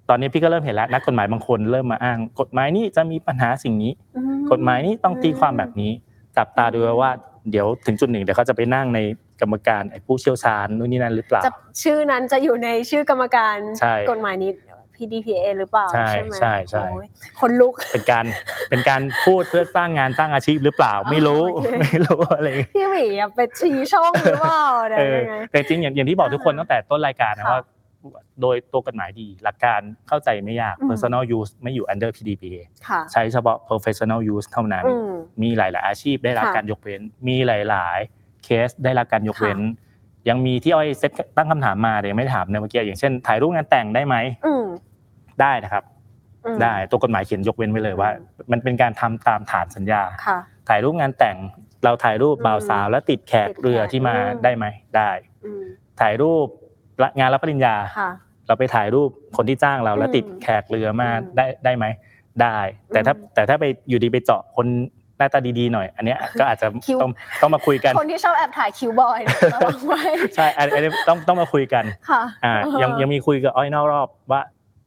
[0.09, 4.21] ตอนนี้พี่ก็เริ่มเห็นแล้วนักกฎหมายบางคนเริ่มมาอ้าง กฎหมายนี้จะมีปัญหาสิ่งนี้อื
[4.51, 5.91] กฎหมายนี้ต้องตีความแบบนี้
[6.38, 7.11] จับตาดูไว้ว่า
[7.51, 8.99] เดี๋ยวถึงจุดหนึ่งเดี๋ยวเขาจะไปนั่งใน
[9.41, 11.53] กรรมการไอ้ผู้เชี่ยวชาญนู่นนี่นั่นหรือเปล่าจะ
[11.84, 14.51] ชื่อนั้นจะอยู่ในชื่อกรรมการใช่กฎหมายนี้
[14.98, 17.08] PDPA หรือเปล่าใช่ไหมใช่ใช่ โอ้ย
[17.39, 18.26] คนลุก เป็นการ
[18.70, 27.62] เป็นการพูดเพื่อสร้างงานสร้างอาชีพหรือเปล่าไม่รู้โอเค ไม่รู้อะไรอย่างเงี้ยพี่หมีอะไปชี้ช่องหรือเปล่าเนี่ยเออยังไง แต่จริงอย่างอย่างที่บอกทุกคนอ่าตั้งแต่ต้นรายการนะค่ะว่า
[28.41, 35.88] โดยตัวกฎหมายดีหลักการเข้าใจไม่ยาก อืม personal use ไม่อยู่ under PDPA ค่ะ ใช้เฉพาะ professional use เท่านั้น อืม มีหลาย ๆ
[35.88, 39.60] อาชีพได้รับค่ะการยกเว้น มีหลาย ๆ เคสได้รับการยกเว้น
[40.30, 44.15] ยังมีที่อ้อยเซตตั้งคำถามมาแต่ยังไม่ได้ถามในเมื่อกี้อย่างเช่นถ่ายรูปงานแต่งได้ไหม
[44.45, 44.65] อืม
[45.41, 45.84] ได้นะครับ
[46.45, 48.09] อืมได้ตัวกฎหมายเขียนยกเว้นไว้เลยว่า
[48.51, 50.38] มันเป็นการทำตามฐานสัญญาค่ะ
[50.69, 51.38] ถ่ายรูปงานแต่ง
[51.84, 54.65] เราถ่ายรูปอืมบ่าวสาว แล้วติดแขกติดแขกเรือที่มาอืมได้ไหม
[54.95, 55.09] ได้
[55.45, 55.63] อืม
[55.99, 56.47] ถ่ายรูป
[57.03, 58.09] ละงานรับปริญญาค่ะ
[58.47, 61.86] เราไปถ่ายรูปคนที่จ้างเราแล้วอืมติดแขกเรือมาอืมได้ได้ไหม
[62.41, 62.57] ได้
[62.93, 64.67] แต่ถ้าอืมแต่ถ้าไปอยู่ดีไปเจาะคน
[65.18, 67.11] หน้าตาดีๆหน่อย อันเนี้ยก็อาจจะคิ้วต้อง
[67.41, 70.01] ต้องมาคุยกัน คนที่ชอบแอบถ่ายคิวบอยเนี่ยระวังไว้
[70.36, 74.41] ใช่อันอันนี้ต้องต้องมาคุยกันค่ะอ่ายังยังมีคุยกับอ้อยนอกรอบว่า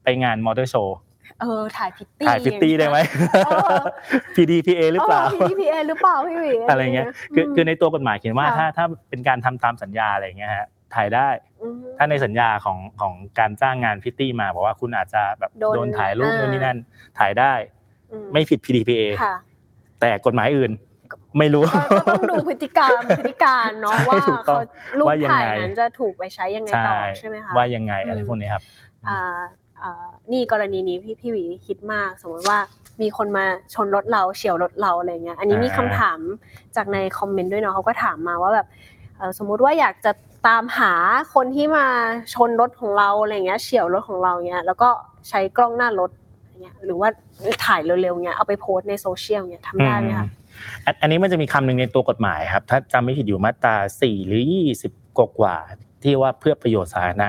[0.05, 0.99] ไปงานมอเตอร์โชว์
[1.41, 2.99] เออถ่ายพิตตี้ถ่ายฟิตตี้ได้ไหม
[3.47, 3.49] เอ
[3.83, 3.85] อ
[4.37, 11.29] PDPA หรือเปล่า PDPA หรือเปล่าพี่หวีอะไรเงี้ยคือคือในตัวกฎหมายเขียนว่าค่ะถ้าถ้าเป็นการทำตามสัญญาอะไรเงี้ยฮะถ่ายได้
[11.63, 16.79] อืมถ้าในสัญญาของของการจ้างงานพิตตี้มาบอกว่าคุณอาจจะแบบโดนโดนถ่ายรูปอ่านู่นนี่นั่น
[17.19, 17.53] ถ่ายได้
[18.11, 19.35] อืไม่ผิด PDPA ค่ะ
[20.01, 20.73] แต่กฎหมายอื่น
[21.39, 24.63] ไม่รู้ก็ก็ต้องดูพฤติกรรมพฤติการเนาะใช่ว่าถูกต้เขาอง
[24.99, 28.63] รูปว่ายังถ่ายไงนั้นจะถูกไปใช้ยังไงใช่ต่อใช่ไหมคะว่ายังไงอะไรอืมพวกนี้ครับ
[29.09, 29.41] อ่า
[29.83, 32.59] อ่านี่กรณีนี้พี่พี่หวีคิดมาก สมมติว่า
[33.01, 33.45] มีคนมา
[33.75, 36.19] ชนรถเราเฉี่ยวรถเราอะไรเงี้ยอันนี้มีอ่าคำถาม
[36.77, 38.67] จากในคอมเมนต์ด้วยเนาะเขาก็ถามมาว่าแบบ
[39.17, 40.13] เอ่อสมมุติว่าอยากจะ
[40.49, 40.93] ตามหา
[41.35, 41.87] คนที่มา
[42.35, 44.89] ชนรถของเราอะไรเงี้ยเฉี่ยวรถของเราเงี้ยแล้วก็
[45.29, 46.11] ใช้กล้องหน้ารถ
[46.61, 47.09] เงี้ยหรือว่า
[47.67, 50.35] ถ่ายเร็วๆเงี้ยเอาไปโพสต์ในโซเชียลเงี้ยทำได้ไหมคะอื
[50.87, 57.29] อันอันนี้มันจะมีคำหนึ่งในตัวกฎหมายครับ ถ้าจำไม่ผิดอยู่มาตราสี่หรือยี่สิบกว่าๆที่ว่าเพื่อประโยชน์สาธารณะ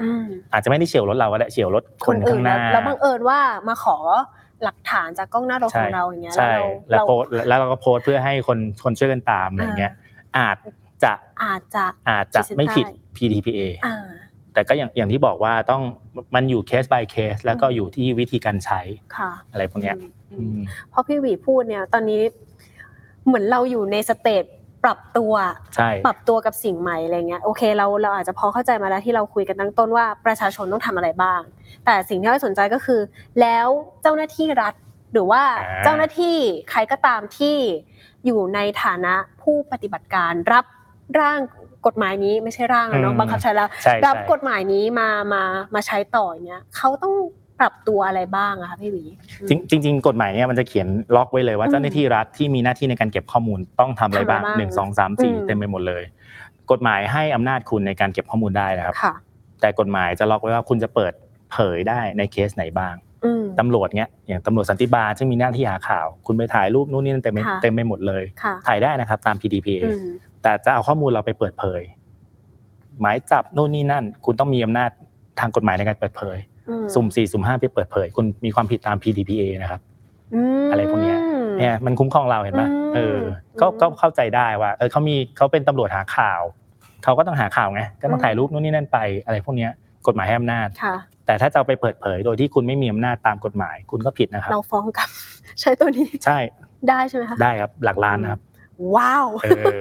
[0.00, 3.96] อืมอาจจะไม่ได้เฉี่ยวรถเราก็ได้เฉี่ยวรถคคนนอื่ข้านงหน้าแล้วแล้วบังเอิญว่ามาขอ
[4.64, 6.52] หลักฐานจากกล้องหน้ารถของเราอย่างเงี้ยใช่
[6.90, 9.92] แล้วแล้วเราโพสต์แล้วเราก็โพสต์เพื่อให้คนคนช่วยกันตามอะไรเงี้ย
[10.38, 10.56] อาจ
[11.02, 11.12] จะ
[11.42, 12.84] อาจจะอาจจะไม่ผิด
[13.16, 14.06] PDPA อ่า
[14.58, 15.82] แต่ก็อย่างอย่างที่บอกว่าต้อง
[16.34, 18.80] มันอยู่เคส by เคส แล้วก็อยู่ที่วิธีการใช้
[19.16, 20.58] ค่ะอะไรพวกเนี้ยอืมอืม
[20.90, 22.22] เพราะพี่หวีพูดเนี่ย ตอนนี้
[23.26, 24.44] เหมือนเราอยู่ในสเตจ
[24.84, 25.34] ปรับตัว
[25.76, 31.40] ใช่ปรับตัวกับสิ่งใหม่อะไรเงี้ยโอเคเราเราอาจจะพอเข้าใจมาแล้วที่เราคุยกันตั้งต้นว่าประชาชนต้องทำอะไรบ้าง
[31.84, 33.00] แต่สิ่งที่เราสนใจก็คือ
[33.40, 33.68] แล้ว
[34.02, 34.74] เจ้าหน้าที่รัฐ
[35.12, 36.36] หรือว่าอ่าเจ้าหน้าที่
[36.70, 37.56] ใครก็ตามที่
[38.26, 40.64] อยู่ในฐานะผู้ปฏิบัติการรับ
[41.20, 41.40] ร่าง
[41.86, 45.42] กฎหมายนี้ไม่ใช่ร่างอะเนาะบังคับใช้แล้วใช่รับใช่กฎหมายนี้มามา
[45.74, 47.14] มาใช้ต่อเนี้ยเขาต้อง
[47.60, 49.04] ปรับตัวอะไรบ้างอะคะพี่หวี
[49.70, 56.02] จริงจริงๆกฎหมายเนี่ยมันจะเขียนล็อกไว้เลยว่าอืมเจ้าหน้าที่รัฐที่มีหน้าที่ในการเก็บข้อมูลต้องทำอะไรบ้างทำอะไรบ้างหนึ่งสองสามสี่อืมเต็มไปหมดเลย
[56.70, 59.14] กฎหมายให้อำนาจคุณในการเก็บข้อมูลได้นะครับค่ะ
[59.60, 61.12] แต่กฎหมายจะล็อกไว้ว่าคุณจะเปิด
[61.52, 70.08] เผยได้ในเคสไหนบ้างอืมตำรวจเนี้ยอย่างตำรวจสันติบาลซึ่งมีหน้าที่หาข่าว คุณไปถ่ายรูปนู่นนี่นั่นเต็มไปค่ะเต็มไปหมดเลยค่ะถ่ายได้นะครับตาม PDPA อืม
[70.42, 71.82] แต่จะเอาข้อมูลเราไปเปิดเผย
[73.00, 74.90] หมายจับนู่นนี่นั่น คุณต้องมีอำนาจ
[75.40, 79.80] ทางกฎหมายในการเปิดเผยอืมสุ่มสี่สุ่มห้าไปเปิดเผย คุณมีความผิดตาม PDPA นะครับ
[80.62, 81.18] มอะไรพวกเนี้ย
[81.58, 83.18] เนี่ยมันคุ้มครองเราเห็นไหมอืมเออ
[83.60, 86.42] ก็อืมก็เข้าใจได้ว่า เออเขามีเขาเป็นตำรวจหาข่าว
[87.04, 89.70] เขาก็ต้องหาข่าวไงก็ต้องอืมถ่ายรูปนู่นนี่นั่นไปอะไรพวกเนี้ย
[90.06, 95.08] กฎหมายให้อำนาจค่ะแต่ถ้าจะเอาไปเปิดเผยโดยที่คุณไม่มีอำนาจตามกฎหมาย คุณก็ผิดนะครับ เราฟ้องกลับ
[95.60, 96.38] ใช้ตัวนี้ใช่
[96.88, 98.40] ได้ใช่ไหมคะได้ครับหลักล้านนะครับ
[98.94, 99.48] ว้าวเอ
[99.78, 99.80] อ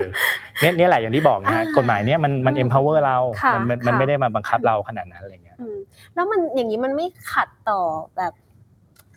[0.62, 5.78] เนี่ยเนี่ยแหละอย่างที่บอกนะฮะอ่ากฎหมายเนี้ยมันมันอืม empower เราค่ะมันมันมันค่ะไม่ได้มาบังคับเราขนาดนั้นอะไรเงี้ยอืม
[6.16, 7.80] แล้วมันอย่างนี้มันไม่ขัดต่อ
[8.18, 8.34] แบบ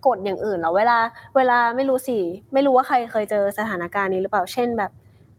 [0.07, 0.99] กฎอย่างอื่นเหรอเวลา
[1.37, 2.18] เวลาไม่รู้สิ
[2.53, 4.91] ไม่รู้ว่าใครเคยเจอสถานการณ์นี้หรือเปล่าเช่นแบบ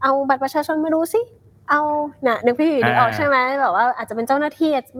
[0.04, 1.22] เอาบัตรประชาชนมาดูสิ
[1.70, 1.82] เอา
[2.28, 4.94] น่ะนึกพี่นึกออกอ่าใช่ไหมแบบว่าอาจจะเป็นเจ้าหน้าที่อาจจะ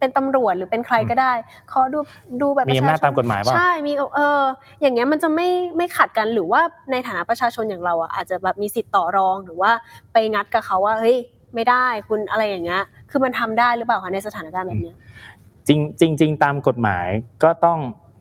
[0.00, 1.32] เป็นตำรวจหรือเป็นใครก็ได้
[1.72, 1.98] ขอดู
[2.40, 4.42] ดูบัตรประมีชาชนอำนาจตามกฎหมายเปล่าใช่มีเออ
[4.80, 9.70] อย่างเงี้ยมันจะไม่ไม่ขัดกันหรือว่าในฐานะประชาชนอย่างเราอะอาจจะแบบมีสิทธิ์ต่อรองหรือว่า
[10.12, 11.16] ไปงัดกับเขาว่าเฮ้ย
[11.54, 14.96] ไม่ได้คุณอะไรอย่างเงี้ยคือมันทำได้หรือเปล่าคะในสถานการณ์แบบเนี้ย
[15.68, 17.08] จริงจริงจริงตามกฎหมาย
[17.42, 17.78] ก็ต้อง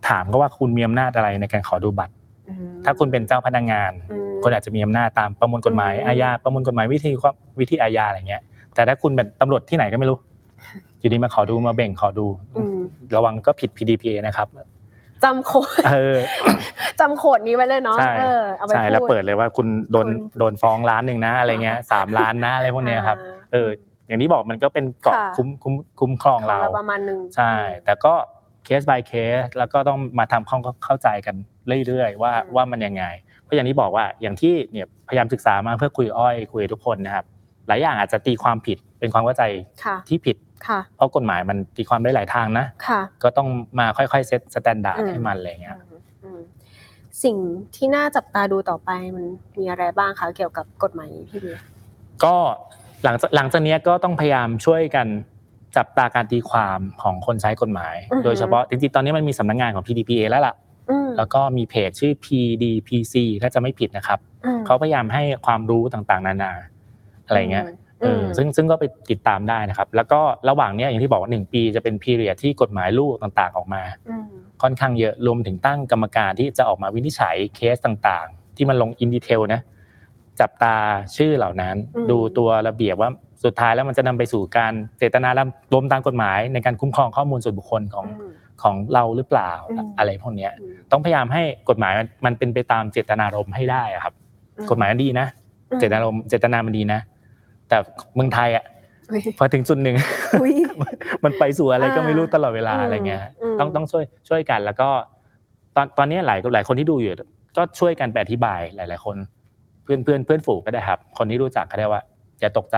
[0.09, 2.13] ถามก็ว่าคุณมีอำนาจอะไรในการขอดูบัตร
[2.49, 8.41] อืมถ้าคุณเป็นเจ้าพนักงานอืมคุณอาจจะมีอำนาจตามประมวลกฎหมายอืมอาญาประมวลกฎหมายวิธีความวิธีอาญาอะไรเงี้ย
[8.75, 10.17] แต่ถ้าคุณเป็นตำรวจที่ไหนก็ไม่รู้
[10.99, 12.77] อยู่ดีมาขอดูมาเบ่งขอดูอืม
[13.15, 14.47] ระวังก็ผิด PDPA นะครับ
[15.23, 16.17] จำโคดเออ
[16.99, 23.69] จำโคดนี้ไว้เลยเนาะใช่เออเอาไปใช่แล้วพูดเปิดเลยว่าคุณโดนคุณโดนฟ้องล้านหนึ่งนะอะไรเงี้ยสามล้านนะอะไรพวกเนี้ยครับาเออ
[24.07, 27.53] อย่างที่บอกมันก็เป็นเกราะค่ะคุ้มคุ้มคุ้มครองเราประมาณหนึงใช่
[27.85, 28.13] แต่ก็
[28.65, 31.35] เคส by เคสแล้วก็ต้องมาทำความเข้าใจกัน
[31.87, 33.03] เรื่อยๆว่าอืมว่ามันยังไง
[33.43, 37.25] เพราะอย่างที่บอกว่าอย่างที่เนี่ยพยายามศึกษามาเพื่อคุยอ้อยคุยกับทุกคนนะครับ
[37.67, 39.43] หลายอย่างอาจจะตีความผิดเป็นความเข้าใจ
[39.83, 40.48] ค่ะที่ผิดค่ะ
[40.95, 43.47] เพราะกฎหมายมันตีความได้หลายทางนะค่ะก็ต้อง
[43.79, 45.77] มาค่อยๆ set standard อืมให้มันอะไรเงี้ย
[46.23, 46.39] อืม
[47.23, 47.37] สิ่ง
[47.75, 49.25] ที่น่าจับตาดูต่อไปมัน
[49.59, 51.63] มีอะไรบ้างคะเกี่ยวกับกฎหมายนี้พี่เบียร์
[52.23, 52.35] ก็
[53.03, 55.07] หลังจากหลังจากเนี้ยก็ต้องพยายามช่วยกัน
[55.77, 57.95] จับตาการตีความของคนใช้กฎหมาย
[58.25, 60.55] โดยเฉพาะจริงๆตอนนี้มันมีสำนักงานของ PDPA แล้วล่ะ
[60.89, 66.51] อืมแล้วก็มีเพจชื่อ PDPC ถ้าจะไม่ผิดนะครับอืมเขาพยายามให้ความรู้ต่างๆ นานา
[67.25, 67.75] อะไรเงี้ยเออ
[68.37, 70.19] ซึ่งซึ่งก็ไปติดตามได้นะครับ แล้วก็
[70.49, 74.23] ระหว่างเนี้ยอย่างที่บอกว่าหนึ่งปีจะเป็นพีเรียดที่กฎหมายลูกต่างๆออกมาอืม
[74.61, 79.61] ค่อนข้างเยอะรวมถึงตั้งกรรมการที่จะออกมาวินิจฉัยเคสต่างๆ ที่มันลงอินดีเทลนะ
[80.39, 80.75] จับตา
[81.15, 81.75] ชื่อเหล่านั้น
[82.11, 83.09] ดูตัวระเบียบว่า
[83.43, 88.33] สุดท้ายแล้วมันจะนำไปสู่การเจตนารมณ์รวมตามกฎหมายในการคุ้มครองข้อมูลส่วนบุคคลของอืม
[88.63, 94.13] ของเราหรือเปล่าอืมอะไรพวกเนี้ยอืมต้องพยายามให้กฎหมายมันมันเป็นไปตามเจตนารมณ์ให้ได้อะครับ
[94.69, 95.27] กฎหมายมันดีนะ
[95.71, 96.99] อืมเจตนารมณ์เจตนามันดีนะ
[97.69, 97.77] แต่
[98.15, 98.65] เมืองไทยอะ
[99.11, 99.95] อุ๊ยพอถึงจุดหนึ่ง
[100.41, 100.53] อุ๊ย
[101.23, 104.89] มันไปสู่อะไรก็ไม่รู้อ่าตลอดเวลาอืมอะไรเงี้ยอืมต้องต้องช่วยช่วยกันแล้วก็
[105.75, 107.13] ตอนตอนนี้หลายหลายคนที่ดูอยู่
[107.57, 109.17] ก็ช่วยกันไปอธิบายหลาย ๆ คน
[109.83, 112.01] เพื่อนเพื่อนเพื่อนฝูงก็ได้ครับ คนที่รู้จักก็ได้ว่า
[112.39, 112.77] อย่าตกใจ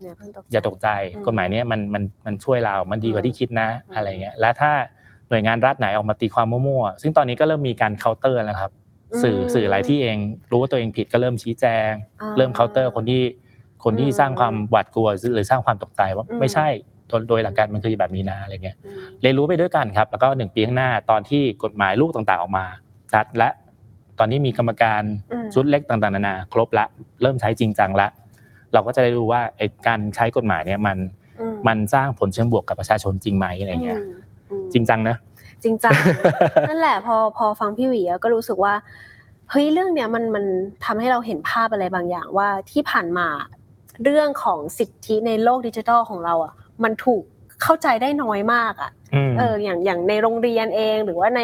[0.00, 4.72] เนี่ยเพิ่งตกใจอย่าตกใจอืมกฎหมายเนี้ยมันมันมันช่วยเรา มันดีกว่าที่คิดนะอืมอะไรเงี้ย และถ้า
[5.28, 8.70] หน่วยงานรัฐไหนออกมาตีความมั่วๆซึ่งตอนนี้ก็เริ่มมีการเคาน์เตอร์แล้วครับ
[9.22, 10.16] สื่อสื่อหลายที่เอง
[10.50, 11.90] รู้ว่าตัวเองผิดก็เริ่มชี้แจง
[12.20, 13.22] อ่าเริ่มเคาน์เตอร์คนที่
[13.84, 16.66] คนที่อืมสร้างความหวาดกลัวหรือสร้างความตกใจว่าอืมไม่ใช่
[17.08, 22.64] โดยโดยหลักการมันคือแบบนี้นะอะไรเงี้ยอืมเรียนรู้ไปด้วยกันครับ แล้วก็หนึ่งปีข้างหน้าตอนที่กฎหมายลูกต่างๆออกมา
[23.12, 23.48] ชัดและ
[24.18, 25.02] ตอนนี้มีกรรมการ
[25.32, 26.84] อืมชุดเล็กต่างๆนานาครบละ
[27.22, 28.08] เริ่มใช้จริงจังละ
[28.72, 30.98] เราก็จะได้รู้ว่าไอ้การใช้กฎหมายเนี่ยมัน
[31.40, 34.12] อืมันสร้างผลเชิงบวกกับประชาชนจริงไหมอะไรเงี้ยอืม
[34.50, 35.16] อืมจริงจังนะ
[35.64, 35.92] จริงจัง
[36.68, 38.74] นั่นแหละพอพอฟังพี่หวีอะก็รู้สึกว่า
[39.50, 40.44] เฮ้ยเรื่องเนี้ยมันมัน
[40.84, 43.26] ทำให้เราเห็นภาพอะไรบางอย่างว่าที่ผ่านมา
[44.04, 46.52] เรื่องของสิทธิในโลกดิจิทัลของเราอะ
[46.84, 47.22] มันถูก
[47.62, 51.42] เข้าใจได้น้อยมากอะอืมเอออย่างอย่างในโรงเรียนเองหรือว่าใน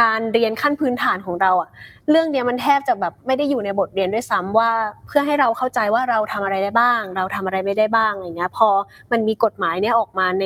[0.00, 1.70] การเรียนขั้นพื้นฐานของเราอะ
[2.10, 4.70] เรื่องเนี้ยมันแทบจะแบบไม่ได้อยู่ในบทเรียนด้วยซ้ำว่า
[5.06, 8.68] เพื่อให้เราเข้าใจว่าเราทำอะไรได้บ้าง เราทำอะไรไม่ได้บ้างอะไรเงี้ยพอ
[9.12, 10.44] มันมีกฎหมายเนี้ยออกมาใน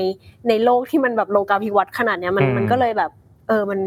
[0.49, 3.11] ในโลกที่มันแบบโลกาภิวัตน์ขนาดเนี้ยมันอืมมันก็เลยแบบ
[3.49, 3.79] เออมัน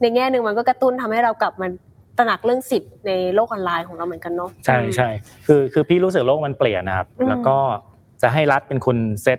[0.00, 1.70] ในแง่หนึ่งมันก็กระตุ้นทำให้เรากลับมัน
[2.18, 5.08] ตระหนักเรื่องสิทธิ์ในโลกออนไลน์ของเราเหมือนกันเนาะใช่ใช่
[5.46, 7.58] คือคือพี่รู้สึกโลกมันเปลี่ยนนะครับอืมแล้วก็
[8.22, 9.38] จะให้รัฐเป็นคนเซต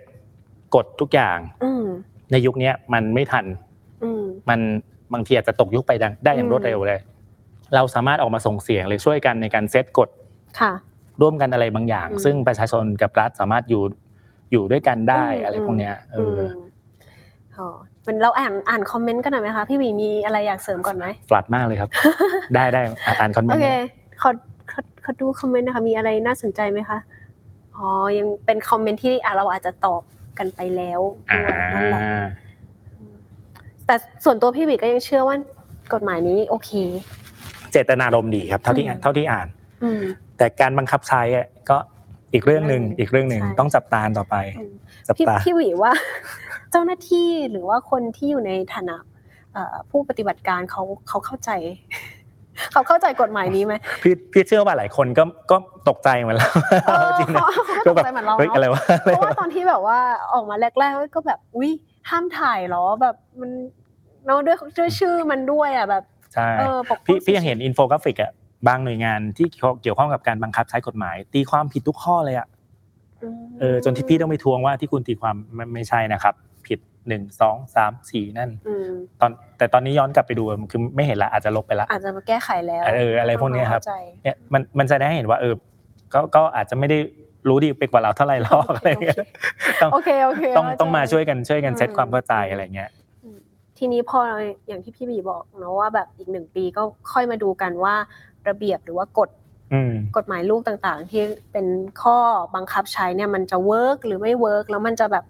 [0.74, 1.84] กฎทุกอย่างอืม
[2.32, 3.44] ในยุคเนี้ยมันไม่ทัน
[4.04, 4.60] อืมมัน
[5.12, 7.00] บางทีอาจจะตกยุคไปดังได้อย่างอืมรวดเร็วเลย
[7.74, 10.08] เราสามารถออกมาส่งเสียงหรือช่วยกันในการเซตกฎ
[10.60, 10.72] ค่ะ
[11.20, 13.82] ร่วมกันอะไรบางอย่างอืมซึ่งประชาชนกับรัฐสามารถอยู่
[14.52, 16.38] อยู่ด้วยกันได้อืมอะไรพวกเนี้ยเออ
[17.58, 17.70] อมอ๋อ
[18.06, 21.90] มันเราอ่านอ่านคอมเมนต์กันหน่อยไหมคะพี่หวีมีอะไรอยากเสริมก่อนไหม flood มากเลยครับ
[22.54, 22.80] ได้ได้
[23.20, 23.86] อ่านคอมเมนต์โอเคนะ
[24.22, 24.30] ขอ
[24.70, 26.98] ขอขอดูคอมเมนต์นะคะมีอะไรน่าสนใจไหมคะ
[27.76, 27.88] อ๋อ
[28.18, 30.02] ยังเป็นคอมเมนต์ที่อะเราอาจจะตอบ
[30.38, 31.00] กันไปแล้ว
[31.30, 32.02] อ่าด้วยนั่นแหละ
[33.86, 33.94] แต่
[34.24, 35.36] ส่วนตัวพี่หวีก็ยังเชื่อว่า
[35.94, 36.70] กฎหมายนี้โอเค
[37.72, 39.48] เจตนารมณ์ดีครับ เท่าที่อืมเท่าที่อ่าน
[39.82, 40.02] อืม
[40.38, 41.76] แต่การบังคับใช้อะก็
[42.32, 44.72] อีกเรื่องหนึ่งอืมอีกเรื่องหนึ่งใช่ต้องจับตาต่อไปอืม
[45.06, 45.92] จับพี่ตาพี่หวีว่า
[46.72, 48.96] เจ้าหน้าที่หรือว่าคนที่อยู่ในฐานะ
[49.52, 51.50] เอ่อผู้ปฏิบัติการเขาเขาเข้าใจ
[52.72, 55.56] เขาเข้าใจกฎหมายนี้ไหมพี่พี่เชื่อว่าหลายคนก็ก็
[55.88, 56.48] ตกใจเหมือนเรา
[56.86, 59.98] เออจริงนะเขาเขาก็ตกใจเหมือนเราเฮ้ยอะไรเนาะวะเพราะว่าตอนที่แบบว่า
[60.32, 61.70] ออกมาแรกๆก็แบบอุ้ย
[62.10, 63.50] ห้ามถ่ายเหรอแบบมัน
[64.26, 66.04] เนาะด้วยด้วยชื่อมันด้วยอะแบบ
[66.34, 68.32] ใช่เออปกป้องพี่พี่ยังเห็นอินโฟกราฟิกอะ
[68.68, 69.46] บางหน่วยงานที่
[69.82, 76.34] เกี่ยวข้องกับการบังคับใช้กฎหมาย ตีความผิดทุกข้อเลยอะเออจนที่พี่ต้องไปทวงว่าที่คุณตีความมันไม่ใช่นะครับ
[76.68, 78.90] ผิดหนึ่งสองสามสี่นั่นอืม
[79.20, 85.54] ตอนแต่ตอนนี้ย้อนกลับไปดูมันคือไม่เห็นละอาจจะลบไปละอาจจะมาแก้ไขแล้วเอออะไรพวกเนี้ยครับเข้าใจเนี่ยมันมันจะได้เห็นว่าเออ
[86.14, 86.98] ก็ก็อาจจะไม่ได้
[87.48, 89.18] รู้ดีไปกว่าเราเท่าไหร่หรอกอะไรเงี้ย
[89.82, 92.90] ต้องโอเคโอเคต้องเข้าใจต้องมาช่วยกันช่วยกันเซตอืมความเข้าใจอะไรเงี้ย
[93.78, 94.20] ทีนี้พอ
[94.68, 97.94] อย่างที่พี่บีบอกเนาะว่าแบบอีกหนึ่งปีก็ค่อยมาดูกันว่า
[98.48, 99.30] ระเบียบหรือว่ากฎ
[99.72, 101.66] อืมกฎหมายลูกต่างๆ ที่เป็น
[102.02, 102.18] ข้อ
[102.54, 105.24] บังคับใช้เนี่ยมันจะ work หรือไม่ work แล้วมันจะแบบ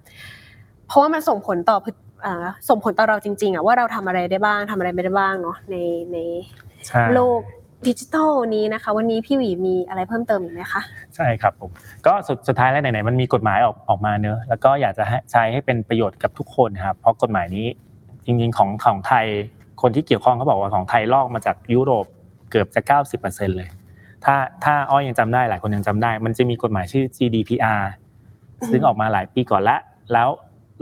[0.89, 5.77] เพราะว่ามันส่งผลต่อพฤติอ่าส่งผลต่อเราจริง ๆอะว่าเราทำอะไรได้บ้างทำอะไรไม่ได้บ้างเนาะใน
[6.13, 6.17] ใน
[6.87, 7.41] ใช่โลก
[7.89, 10.81] ดิจิทัลนี้นะคะ วันนี้พี่หวีมีอะไรเพิ่มเติมอีกไหมคะ
[11.17, 11.71] ใช่ครับผม
[12.07, 17.67] ก็สุดสุดท้ายแล้วไหนๆมันมีกฎหมายออกออกมาเนอะแล้วก็อยากจะให้ใช้ให้เป็นประโยชน์กับทุกคนนะครับเพราะกฎหมายนี้
[18.27, 19.27] จริงๆของของไทย
[19.83, 22.07] คนที่เกี่ยวข้องเขาบอกว่าของไทยลอกมาจากยุโรป
[22.51, 22.81] เกือบจะ
[23.19, 23.69] 90%เลย
[24.25, 27.83] ถ้าถ้าอ้อยยังจำได้หลายคนยังจำได้ มันจะมีกฎหมายชื่อ GDPR
[28.71, 29.77] ซึ่งออกมาหลายปีก่อนละ
[30.13, 30.29] แล้ว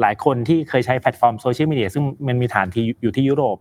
[0.01, 3.59] หลายคนที่เคยใช้แพลตฟอร์มโซเชียลมีเดียซึ่งมันมีฐานที่อยู่ที่ยุโรป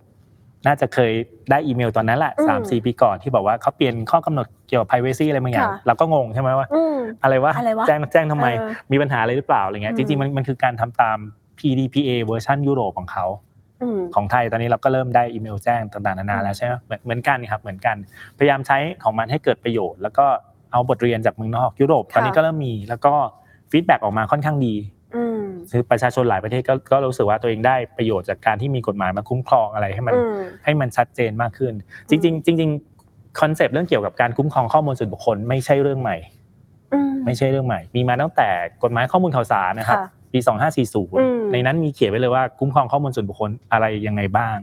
[0.68, 1.12] น่าจะเคย
[1.52, 11.18] ได้อีเมลตอนนั้นแหละอืมสามสี่ปีก่อนที่บอกว่าเขาเปลี่ยนข้อกำหนดเกี่ยวกับ privacy อะไรบางอย่างค่ะเราก็งงใช่ไหมว่าอืมอะไรวะอะไรวะแจ้งแจ้งทำไมเออมีปัญหาอะไรหรือเปล่าอะไรเงี้ยอืมจริงๆมันมันคือการทำตาม
[11.60, 13.26] PDPA เวอร์ชันยุโรปของเขา
[13.82, 17.96] อืมของไทยตอนนี้เราก็เริ่มได้อีเมลแจ้งต่างๆนานาแล้วใช่ไหมเหมือนเหมือนกันครับเหมือนกัน
[18.38, 20.26] พยายามใช้ของมันให้เกิดประโยชน์ แล้วก็
[20.72, 23.14] เอาบทเรียนจากเมืองนอกยุโรปค่ะตอนนี้ก็เริ่มมีแล้วก็
[23.72, 24.93] feedback ออกมาค่อนข้างดีอืม
[25.72, 31.74] คือประชาชนหลายประเทศก็ก็รู้สึกว่าตัวเองได้ประโยชน์จากการที่มีกฎหมายมาคุ้มครองอะไรให้มันอืมให้มันชัดเจนมากขึ้น
[32.10, 32.70] จริง ๆ จริง
[33.06, 36.18] ๆ concept เรื่องเกี่ยวกับการคุ้มครองข้อมูลส่วนบุคคลไม่ใช่เรื่องใหม่
[36.94, 38.50] อืมไม่ใช่เรื่องใหม่ มีมาตั้งแต่
[38.84, 44.58] กฎหมายข้อมูลข่าวสารนะครับค่ะปีอืม2540 ในนั้นมีเขียนไว้เลยว่าคุ้มครองข้อมูลส่วนบุคคลอะไรยังไงบ้าง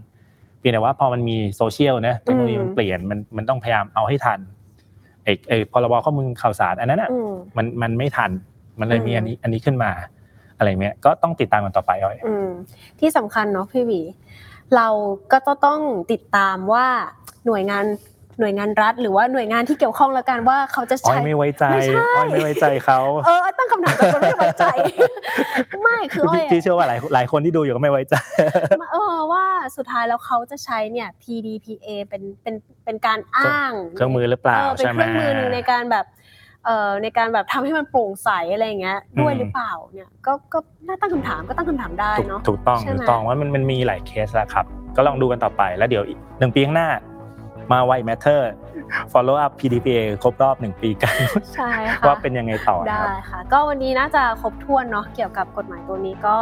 [0.59, 4.41] เพียงแต่ว่าพอมันมีโซเชียลนะเทคโนโลยีมันเปลี่ยนมันมันต้องพยายามเอาให้ทัน
[5.25, 8.31] ไอ้ไอ้พรบข้อมูลข่าวสารอันนั้นอะอืมมันมันไม่ทัน
[8.81, 9.91] มันเลยมีอืมอันนี้อันนี้ขึ้นมา
[10.61, 12.49] อะไรเงี้ยก็ต้องติดตามกันต่อไปอ้อยอืม
[13.01, 14.01] ที่สำคัญเนาะพี่หวี
[14.77, 14.89] เรา
[15.33, 15.81] ก็จะต้อง
[16.13, 16.87] ติดตามว่า
[17.47, 17.85] หน่วยงาน
[18.41, 24.65] หน่วยงานรัฐ หรือว่าหน่วยงานที่เกี่ยวข้องแล้วกันว่าเขาจะอ้อยใช้ไม่ไว้ใจไม่ใช่อ้อยไม่ไว้ใจเขาเออตั้งคำถามกับคนไม่ไว้ใจ
[25.83, 28.15] ไม่คืออ้อยพี่พี่เชื่อว่าหลายหลายคนที่ดูอยู่ก็ไม่ไว้ใจ
[28.93, 29.45] เออว่า
[29.77, 32.55] สุดท้ายแล้วเขาจะใช้เนี่ย PDPA เป็นเป็น
[32.85, 36.20] เป็นการอ้างเครื่องมือหรือเปล่าเออเป็นใช่เคไหมรื่องมือหนึ่งในการแบบเอ่อ
[37.03, 46.89] ในการแบบทำให้มันโปร่งใสอะไรอย่างเงี้ยด้วยอืมหรือเปล่าเนี่ยก็ก็น่าตั้งคำถามก็ตั้งคำถามได้ถูกเนาะถูกต้องใช่ไหมถูกต้องว่ามันมันมีหลายเคสแล้วครับ ก็ลองดูกันต่อไปแล้วเดี๋ยวอีกหนึ่งปีข้างหน้า
[47.73, 48.41] มาไว Matter
[49.13, 51.15] follow up PDPA ครบรอบหนึ่งปีกัน
[51.55, 56.37] ใช่ค่ะว่าเป็นยังไงต่อนะได้ครับค่ะ ก็วันนี้น่าจะครบถ้วนเนาะเกี่ยวกับกฎหมายตัวนี้ก็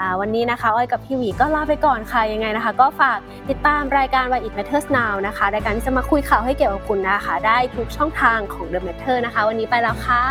[0.00, 3.18] อ่าวันนี้นะคะอ้อยกับพี่หวีก็ลาไปก่อนค่ะยังไงนะคะ ก็ฝาก
[3.50, 10.24] ติดตามรายการ Why It Matters Now นะคะรายการที่จะมาคุยข่าวให้เกี่ยวกับคุณนะคะ ได้ทุกช่องทางของ The Matter นะคะ วันนี้ไปแล้วค่ะ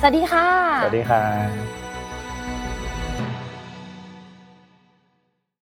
[0.00, 0.48] สวัสดีค่ะ
[0.82, 1.85] สวัสดีครับ